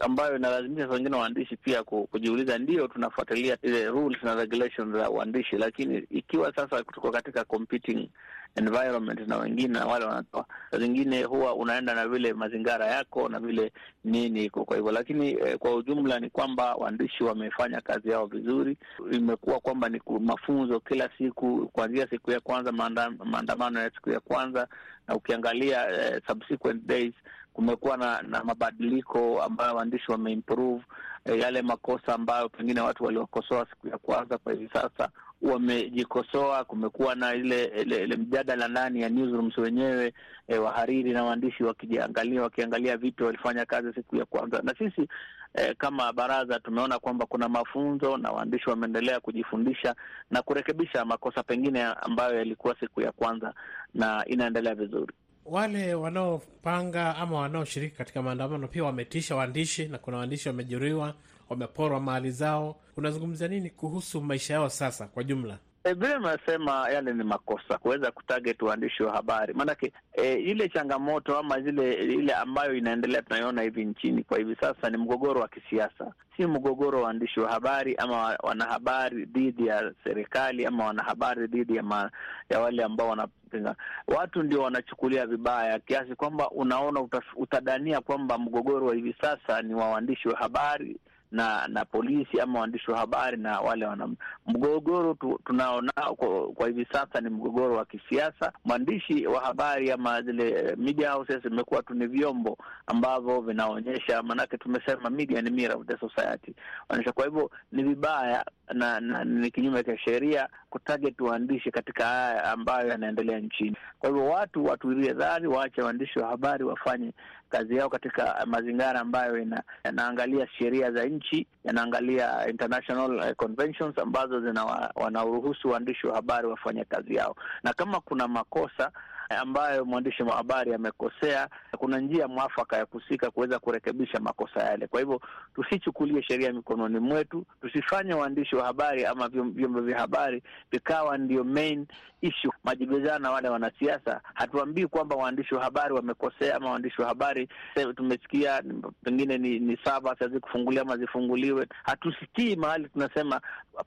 ambayo 0.00 0.36
inalazimisha 0.36 0.86
saa 0.88 0.94
wengine 0.94 1.16
waandishi 1.16 1.56
pia 1.56 1.82
kujiuliza, 1.82 2.58
ndio 2.58 2.88
tunafuatilia 2.88 3.56
ile 3.62 3.84
rules 3.86 4.22
na 4.22 4.34
regulations 4.34 4.92
za 4.96 5.10
uandishi, 5.10 5.56
lakini 5.56 5.98
ikiwa 6.10 6.54
sasa 6.54 6.82
tuko 6.82 7.10
katika 7.10 7.44
competing 7.44 8.08
environment 8.56 9.20
na 9.28 9.36
wengine 9.38 9.68
na 9.78 9.86
wale 9.86 10.04
wanatoa, 10.04 10.46
saa 10.70 10.78
zingine 10.78 11.22
huwa 11.24 11.54
unaenda 11.54 11.94
na 11.94 12.08
vile 12.08 12.32
mazingara 12.32 12.86
yako 12.86 13.28
na 13.28 13.40
vile 13.40 13.72
nini 14.04 14.44
iko. 14.44 14.64
Kwa 14.64 14.76
hivyo, 14.76 14.92
lakini 14.92 15.30
eh, 15.30 15.58
kwa 15.58 15.74
ujumla 15.74 16.20
ni 16.20 16.30
kwamba 16.30 16.74
waandishi 16.74 17.24
wamefanya 17.24 17.80
kazi 17.80 18.10
yao 18.10 18.26
vizuri. 18.26 18.76
Imekuwa 19.12 19.60
kwamba 19.60 19.88
ni 19.88 20.00
mafunzo 20.20 20.80
kila 20.80 21.10
siku, 21.18 21.68
kuanzia 21.72 22.06
siku 22.10 22.30
ya 22.30 22.40
kwanza 22.40 22.72
maanda, 22.72 23.10
maandamano 23.10 23.80
ya 23.80 23.90
siku 23.90 24.10
ya 24.10 24.20
kwanza, 24.20 24.68
na 25.08 25.14
ukiangalia 25.16 25.90
eh, 25.90 26.22
subsequent 26.26 26.86
days 26.86 27.14
kumekuwa 27.52 27.96
na, 27.96 28.22
na 28.22 28.44
mabadiliko 28.44 29.42
ambayo 29.42 29.74
waandishi 29.76 30.10
wameimprove. 30.12 30.82
E, 31.24 31.38
yale 31.38 31.62
makosa 31.62 32.14
ambayo 32.14 32.48
pengine 32.48 32.80
watu 32.80 33.04
waliokosoa 33.04 33.66
siku 33.70 33.88
ya 33.88 33.98
kwanza 33.98 34.38
kwa 34.38 34.52
hivi 34.52 34.70
sasa 34.72 35.08
wamejikosoa. 35.42 36.64
Kumekuwa 36.64 37.14
na 37.14 37.34
ile, 37.34 37.64
ile, 37.64 38.04
ile 38.04 38.16
mjadala 38.16 38.68
ndani 38.68 39.00
ya 39.00 39.08
newsrooms 39.08 39.58
wenyewe, 39.58 40.14
e, 40.48 40.58
wahariri 40.58 41.12
na 41.12 41.24
waandishi 41.24 41.64
wakijiangalia, 41.64 42.42
wakiangalia 42.42 42.96
vipi 42.96 43.22
walifanya 43.24 43.64
kazi 43.66 43.92
siku 43.94 44.16
ya 44.16 44.24
kwanza, 44.24 44.60
na 44.62 44.74
sisi 44.78 45.08
e, 45.54 45.74
kama 45.74 46.12
baraza 46.12 46.60
tumeona 46.60 46.98
kwamba 46.98 47.26
kuna 47.26 47.48
mafunzo 47.48 48.16
na 48.16 48.30
waandishi 48.30 48.70
wameendelea 48.70 49.20
kujifundisha 49.20 49.94
na 50.30 50.42
kurekebisha 50.42 51.04
makosa 51.04 51.42
pengine 51.42 51.82
ambayo 51.82 52.36
yalikuwa 52.38 52.76
siku 52.80 53.00
ya 53.00 53.12
kwanza, 53.12 53.54
na 53.94 54.24
inaendelea 54.26 54.74
vizuri 54.74 55.12
wale 55.44 55.94
wanaopanga 55.94 57.16
ama 57.16 57.38
wanaoshiriki 57.38 57.96
katika 57.96 58.22
maandamano 58.22 58.68
pia 58.68 58.84
wametisha 58.84 59.36
waandishi, 59.36 59.88
na 59.88 59.98
kuna 59.98 60.16
waandishi 60.16 60.48
wamejeruhiwa, 60.48 61.14
wameporwa 61.48 62.00
mali 62.00 62.30
zao. 62.30 62.76
Unazungumzia 62.96 63.48
nini 63.48 63.70
kuhusu 63.70 64.20
maisha 64.20 64.54
yao 64.54 64.68
sasa 64.68 65.06
kwa 65.06 65.24
jumla? 65.24 65.58
Vile 65.84 66.18
nasema 66.18 66.88
yale 66.90 67.12
ni 67.14 67.24
makosa 67.24 67.78
kuweza 67.78 68.10
kutarget 68.10 68.62
waandishi 68.62 69.02
wa 69.02 69.12
habari, 69.12 69.54
maanake 69.54 69.92
e, 70.12 70.32
ile 70.34 70.68
changamoto 70.68 71.38
ama 71.38 71.60
zile 71.60 71.92
ile 71.94 72.34
ambayo 72.34 72.74
inaendelea 72.74 73.22
tunaiona 73.22 73.62
hivi 73.62 73.84
nchini 73.84 74.22
kwa 74.24 74.38
hivi 74.38 74.56
sasa 74.60 74.90
ni 74.90 74.96
mgogoro 74.96 75.40
wa 75.40 75.48
kisiasa, 75.48 76.12
si 76.36 76.46
mgogoro 76.46 76.98
wa 76.98 77.04
waandishi 77.04 77.40
wa 77.40 77.50
habari 77.52 77.94
ama 77.94 78.38
wanahabari 78.42 79.24
dhidi 79.24 79.66
ya 79.66 79.92
serikali 80.04 80.66
ama 80.66 80.84
wanahabari 80.86 81.46
dhidi 81.46 81.76
ya, 81.76 82.10
ya 82.50 82.60
wale 82.60 82.84
ambao 82.84 83.08
wanapinga. 83.08 83.74
Watu 84.06 84.42
ndio 84.42 84.62
wanachukulia 84.62 85.26
vibaya 85.26 85.78
kiasi 85.78 86.14
kwamba 86.14 86.50
unaona 86.50 87.08
utadania 87.36 88.00
kwamba 88.00 88.38
mgogoro 88.38 88.86
wa 88.86 88.94
hivi 88.94 89.14
sasa 89.20 89.62
ni 89.62 89.74
wa 89.74 89.90
waandishi 89.90 90.28
wa 90.28 90.36
habari 90.38 90.96
na 91.32 91.68
na 91.68 91.84
polisi 91.84 92.40
ama 92.40 92.58
waandishi 92.60 92.90
wa 92.90 92.98
habari 92.98 93.36
na 93.36 93.60
wale 93.60 93.86
wana 93.86 94.08
mgogoro 94.46 95.14
tu, 95.14 95.40
tunaonao 95.44 96.14
kwa, 96.16 96.52
kwa 96.52 96.66
hivi 96.66 96.86
sasa 96.92 97.20
ni 97.20 97.30
mgogoro 97.30 97.76
wa 97.76 97.84
kisiasa. 97.84 98.52
Mwandishi 98.64 99.26
wa 99.26 99.40
habari 99.40 99.90
ama 99.90 100.22
zile 100.22 100.76
media 100.78 101.10
houses 101.12 101.44
imekuwa 101.44 101.82
tu 101.82 101.94
ni 101.94 102.06
vyombo 102.06 102.58
ambavyo 102.86 103.40
vinaonyesha, 103.40 104.22
maanake 104.22 104.56
tumesema 104.58 105.10
media 105.10 105.42
ni 105.42 105.50
mirror 105.50 105.76
of 105.80 105.86
the 105.86 105.98
society 105.98 106.54
onyesha. 106.88 107.12
Kwa 107.12 107.24
hivyo 107.24 107.50
ni 107.72 107.82
vibaya 107.82 108.44
na, 108.74 109.00
na 109.00 109.24
ni 109.24 109.50
kinyume 109.50 109.82
cha 109.84 109.98
sheria 109.98 110.48
kutarget 110.70 111.20
waandishi 111.20 111.70
katika 111.70 112.04
haya 112.06 112.44
ambayo 112.44 112.88
yanaendelea 112.88 113.38
nchini. 113.40 113.76
Kwa 113.98 114.10
hivyo 114.10 114.24
watu 114.26 114.64
watuilie 114.64 115.12
dhari, 115.12 115.46
waache 115.46 115.82
waandishi 115.82 116.18
wa 116.18 116.28
habari 116.28 116.64
wafanye 116.64 117.12
kazi 117.52 117.76
yao 117.76 117.88
katika 117.88 118.46
mazingira 118.46 119.00
ambayo 119.00 119.46
yanaangalia 119.84 120.48
sheria 120.58 120.92
za 120.92 121.04
nchi, 121.04 121.46
yanaangalia 121.64 122.48
international 122.48 123.34
conventions 123.34 123.98
ambazo 123.98 124.40
zina 124.40 124.64
wanaruhusu 124.94 125.68
waandishi 125.68 126.06
wa 126.06 126.14
habari 126.14 126.46
wafanye 126.46 126.84
kazi 126.84 127.14
yao, 127.14 127.36
na 127.62 127.72
kama 127.72 128.00
kuna 128.00 128.28
makosa 128.28 128.90
ambayo 129.38 129.84
mwandishi 129.84 130.22
wa 130.22 130.36
habari 130.36 130.74
amekosea, 130.74 131.48
kuna 131.78 131.98
njia 132.00 132.28
mwafaka 132.28 132.76
ya 132.76 132.86
kusika 132.86 133.30
kuweza 133.30 133.58
kurekebisha 133.58 134.20
makosa 134.20 134.60
yale. 134.62 134.86
Kwa 134.86 135.00
hivyo 135.00 135.20
tusichukulie 135.54 136.22
sheria 136.22 136.52
mikononi 136.52 136.98
mwetu, 136.98 137.44
tusifanye 137.60 138.14
waandishi 138.14 138.56
wa 138.56 138.64
habari 138.64 139.04
ama 139.04 139.28
vyombo 139.28 139.80
vya 139.80 139.98
habari 139.98 140.42
vikawa 140.72 141.18
ndio 141.18 141.44
main 141.44 141.86
issue, 142.22 142.52
majibizano 142.64 143.18
na 143.18 143.30
wale 143.30 143.48
wanasiasa. 143.48 144.20
Hatuambii 144.34 144.86
kwamba 144.86 145.16
waandishi 145.16 145.54
wa 145.54 145.62
habari 145.64 145.94
wamekosea 145.94 146.56
ama 146.56 146.70
waandishi 146.70 147.02
wa 147.02 147.08
habari 147.08 147.48
tumesikia 147.96 148.62
pengine 149.04 149.38
ni, 149.38 149.58
ni 149.58 149.78
saba 149.84 150.16
hazikufunguliwa 150.18 150.82
ama 150.82 150.96
zifunguliwe. 150.96 151.66
Hatusikii 151.82 152.56
mahali 152.56 152.88
tunasema 152.88 153.40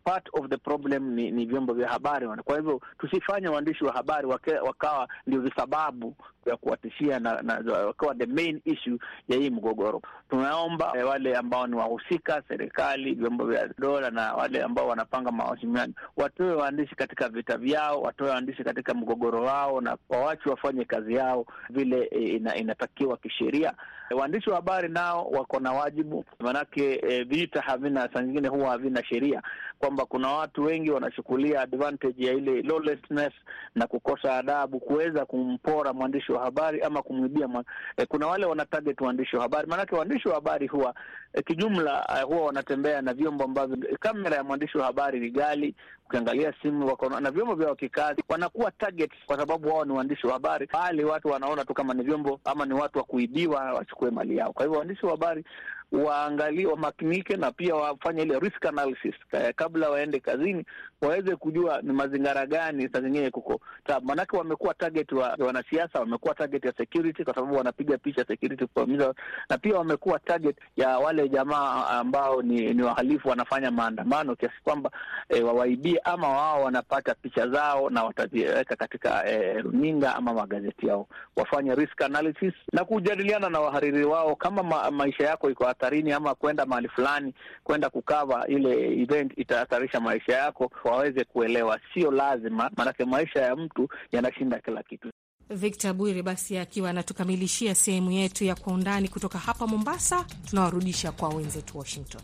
part 0.03 0.29
of 0.33 0.49
the 0.49 0.57
problem 0.57 1.13
ni, 1.13 1.31
ni 1.31 1.45
vyombo 1.45 1.73
vya 1.73 1.89
habari. 1.89 2.27
Kwa 2.43 2.55
hivyo 2.57 2.81
tusifanye 2.99 3.47
waandishi 3.47 3.83
wa 3.85 3.93
habari 3.93 4.27
wakawa 4.63 5.07
ndio 5.35 5.49
visababu 5.49 6.15
ya 6.45 6.57
kuwatishia 6.57 7.19
na, 7.19 7.41
na 7.41 7.73
wakawa 7.85 8.15
the 8.15 8.25
main 8.25 8.61
issue 8.65 8.97
ya 9.27 9.37
hii 9.37 9.49
mgogoro. 9.49 10.01
Tunaomba 10.29 10.93
eh, 10.97 11.07
wale 11.07 11.35
ambao 11.35 11.67
ni 11.67 11.75
wahusika, 11.75 12.43
serikali, 12.47 13.13
vyombo 13.13 13.45
vya 13.45 13.69
dola 13.77 14.09
na 14.11 14.33
wale 14.33 14.63
ambao 14.63 14.87
wanapanga 14.87 15.31
mawasiliano 15.31 15.93
watoe 16.17 16.51
waandishi 16.53 16.95
katika 16.95 17.29
vita 17.29 17.57
vyao, 17.57 18.01
watoe 18.01 18.29
waandishi 18.29 18.63
katika 18.63 18.93
mgogoro 18.93 19.41
wao, 19.43 19.81
na 19.81 19.97
wawache 20.09 20.49
wafanye 20.49 20.85
kazi 20.85 21.13
yao 21.13 21.45
vile 21.69 22.03
ina, 22.05 22.55
inatakiwa 22.55 23.17
kisheria. 23.17 23.73
Waandishi 24.11 24.49
wa 24.49 24.55
habari 24.55 24.89
nao 24.89 25.25
wako 25.27 25.59
na 25.59 25.71
wajibu, 25.73 26.25
maanake 26.39 27.01
e, 27.09 27.23
vita 27.23 27.61
havina 27.61 28.09
saa 28.13 28.21
nyingine 28.21 28.47
huwa 28.47 28.69
havina 28.69 29.03
sheria, 29.05 29.41
kwamba 29.79 30.05
kuna 30.05 30.31
watu 30.31 30.63
wengi 30.63 30.91
wanachukulia 30.91 31.61
advantage 31.61 32.25
ya 32.25 32.33
ile 32.33 32.61
lawlessness 32.61 33.33
na 33.75 33.87
kukosa 33.87 34.37
adabu 34.37 34.79
kuweza 34.79 35.25
kumpora 35.25 35.93
mwandishi 35.93 36.31
wa 36.31 36.43
habari 36.43 36.81
ama 36.81 37.01
kumwibia 37.01 37.47
mwa... 37.47 37.63
e, 37.97 38.05
kuna 38.05 38.27
wale 38.27 38.45
wana 38.45 38.65
target 38.65 39.01
waandishi 39.01 39.35
wa 39.35 39.41
habari, 39.41 39.67
maanake 39.67 39.95
waandishi 39.95 40.27
wa 40.27 40.35
habari 40.35 40.67
huwa 40.67 40.95
kijumla 41.41 42.05
uh, 42.09 42.21
huwa 42.29 42.45
wanatembea 42.45 43.01
na 43.01 43.13
vyombo 43.13 43.43
ambavyo 43.43 43.77
kamera 43.99 44.35
ya 44.37 44.43
mwandishi 44.43 44.77
wa 44.77 44.85
habari 44.85 45.19
ni 45.19 45.29
ghali 45.29 45.75
ukiangalia 46.05 46.53
simu 46.61 46.87
wako 46.87 47.09
na 47.19 47.31
vyombo 47.31 47.55
vyao 47.55 47.75
kikazi, 47.75 48.23
wanakuwa 48.29 48.71
target 48.71 49.11
kwa 49.25 49.37
sababu 49.37 49.67
wao 49.69 49.85
ni 49.85 49.91
waandishi 49.93 50.27
wa 50.27 50.33
habari, 50.33 50.69
bali 50.73 51.03
watu 51.03 51.27
wanaona 51.27 51.65
tu 51.65 51.73
kama 51.73 51.93
ni 51.93 52.03
vyombo 52.03 52.39
ama 52.45 52.65
ni 52.65 52.73
watu 52.73 52.97
wa 52.97 53.03
kuibiwa, 53.03 53.73
wachukue 53.73 54.11
mali 54.11 54.37
yao. 54.37 54.53
Kwa 54.53 54.65
hivyo 54.65 54.79
waandishi 54.79 55.05
wa 55.05 55.11
habari 55.11 55.43
waangalie, 55.91 56.65
wamakinike 56.65 57.37
na 57.37 57.51
pia 57.51 57.75
wafanye 57.75 58.21
ile 58.21 58.39
risk 58.39 58.65
analysis 58.65 59.15
kabla 59.55 59.89
waende 59.89 60.19
kazini, 60.19 60.65
waweze 61.01 61.35
kujua 61.35 61.81
ni 61.81 61.93
mazingara 61.93 62.45
gani 62.45 62.89
saa 62.93 63.01
zingine 63.01 63.29
kuko 63.31 63.59
tabu, 63.85 64.05
Maanake 64.07 64.37
wamekuwa 64.37 64.73
target 64.73 65.11
wa 65.11 65.35
wanasiasa, 65.39 65.99
wamekuwa 65.99 66.35
target 66.35 66.65
ya 66.65 66.73
security 66.77 67.23
kwa 67.23 67.35
sababu 67.35 67.55
wanapiga 67.55 67.97
picha 67.97 68.25
security 68.27 68.65
kuamiza, 68.65 69.13
na 69.49 69.57
pia 69.57 69.77
wamekuwa 69.77 70.19
target 70.19 70.57
ya 70.77 70.97
wale 70.99 71.29
jamaa 71.29 71.87
ambao 71.87 72.41
ni, 72.41 72.73
ni 72.73 72.83
wahalifu 72.83 73.29
wanafanya 73.29 73.71
maandamano 73.71 74.35
kiasi 74.35 74.55
kwamba 74.63 74.91
e, 75.29 75.41
wawaibie 75.41 75.99
ama 76.03 76.29
wao 76.29 76.63
wanapata 76.63 77.15
picha 77.15 77.47
zao 77.47 77.89
na 77.89 78.03
wataziweka 78.03 78.75
katika 78.75 79.29
e, 79.29 79.53
runinga 79.61 80.15
ama 80.15 80.33
magazeti 80.33 80.87
yao. 80.87 81.07
Wafanye 81.35 81.75
risk 81.75 82.01
analysis 82.01 82.53
na 82.73 82.85
kujadiliana 82.85 83.49
na 83.49 83.59
wahariri 83.59 84.05
wao 84.05 84.35
kama 84.35 84.63
ma, 84.63 84.91
maisha 84.91 85.23
yako 85.23 85.49
iko 85.49 85.65
hatarini 85.75 86.11
ama 86.11 86.35
kwenda 86.35 86.65
mahali 86.65 86.87
fulani 86.89 87.33
kwenda 87.63 87.89
kukava 87.89 88.47
ile 88.47 89.01
event 89.01 89.31
itahatarisha 89.37 89.99
maisha 89.99 90.33
yako, 90.33 90.71
waweze 90.83 91.23
kuelewa. 91.23 91.79
Sio 91.93 92.11
lazima, 92.11 92.71
maanake 92.77 93.05
maisha 93.05 93.41
ya 93.41 93.55
mtu 93.55 93.87
yanashinda 94.11 94.59
kila 94.59 94.83
kitu. 94.83 95.09
Victor 95.49 95.93
Bwire 95.93 96.21
basi 96.23 96.57
akiwa 96.57 96.89
anatukamilishia 96.89 97.75
sehemu 97.75 98.11
yetu 98.11 98.43
ya 98.45 98.55
Kwa 98.55 98.73
Undani 98.73 99.07
kutoka 99.09 99.39
hapa 99.39 99.67
Mombasa. 99.67 100.25
Tunawarudisha 100.49 101.11
kwa 101.11 101.29
wenzetu 101.29 101.77
Washington. 101.77 102.21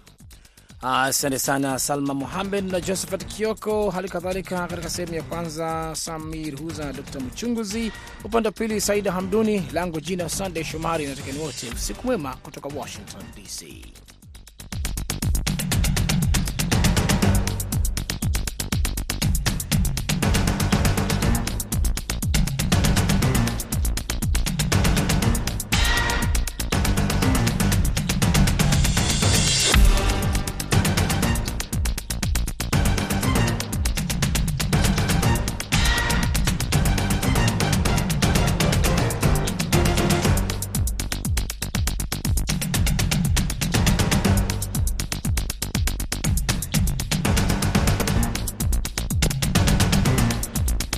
Asante 0.84 1.40
sana 1.40 1.78
Salma 1.80 2.14
Muhamed 2.14 2.72
na 2.72 2.80
Josephat 2.82 3.26
Kioko, 3.26 3.90
hali 3.92 4.10
kadhalika 4.10 4.68
katika 4.68 4.90
sehemu 4.90 5.14
ya 5.14 5.24
kwanza 5.24 5.92
Samir 5.96 6.58
Huza 6.60 6.86
na 6.86 6.94
Dr 6.94 7.20
Mchunguzi, 7.20 7.92
upande 8.24 8.48
wa 8.50 8.54
pili 8.54 8.82
Saida 8.82 9.12
Hamduni, 9.12 9.64
langu 9.74 10.02
jina 10.02 10.30
Sandey 10.30 10.64
Shomari, 10.64 11.08
natekeni 11.08 11.40
wote 11.40 11.70
usiku 11.76 12.08
mwema 12.08 12.36
kutoka 12.36 12.70
Washington 12.80 13.22
DC. 13.36 13.86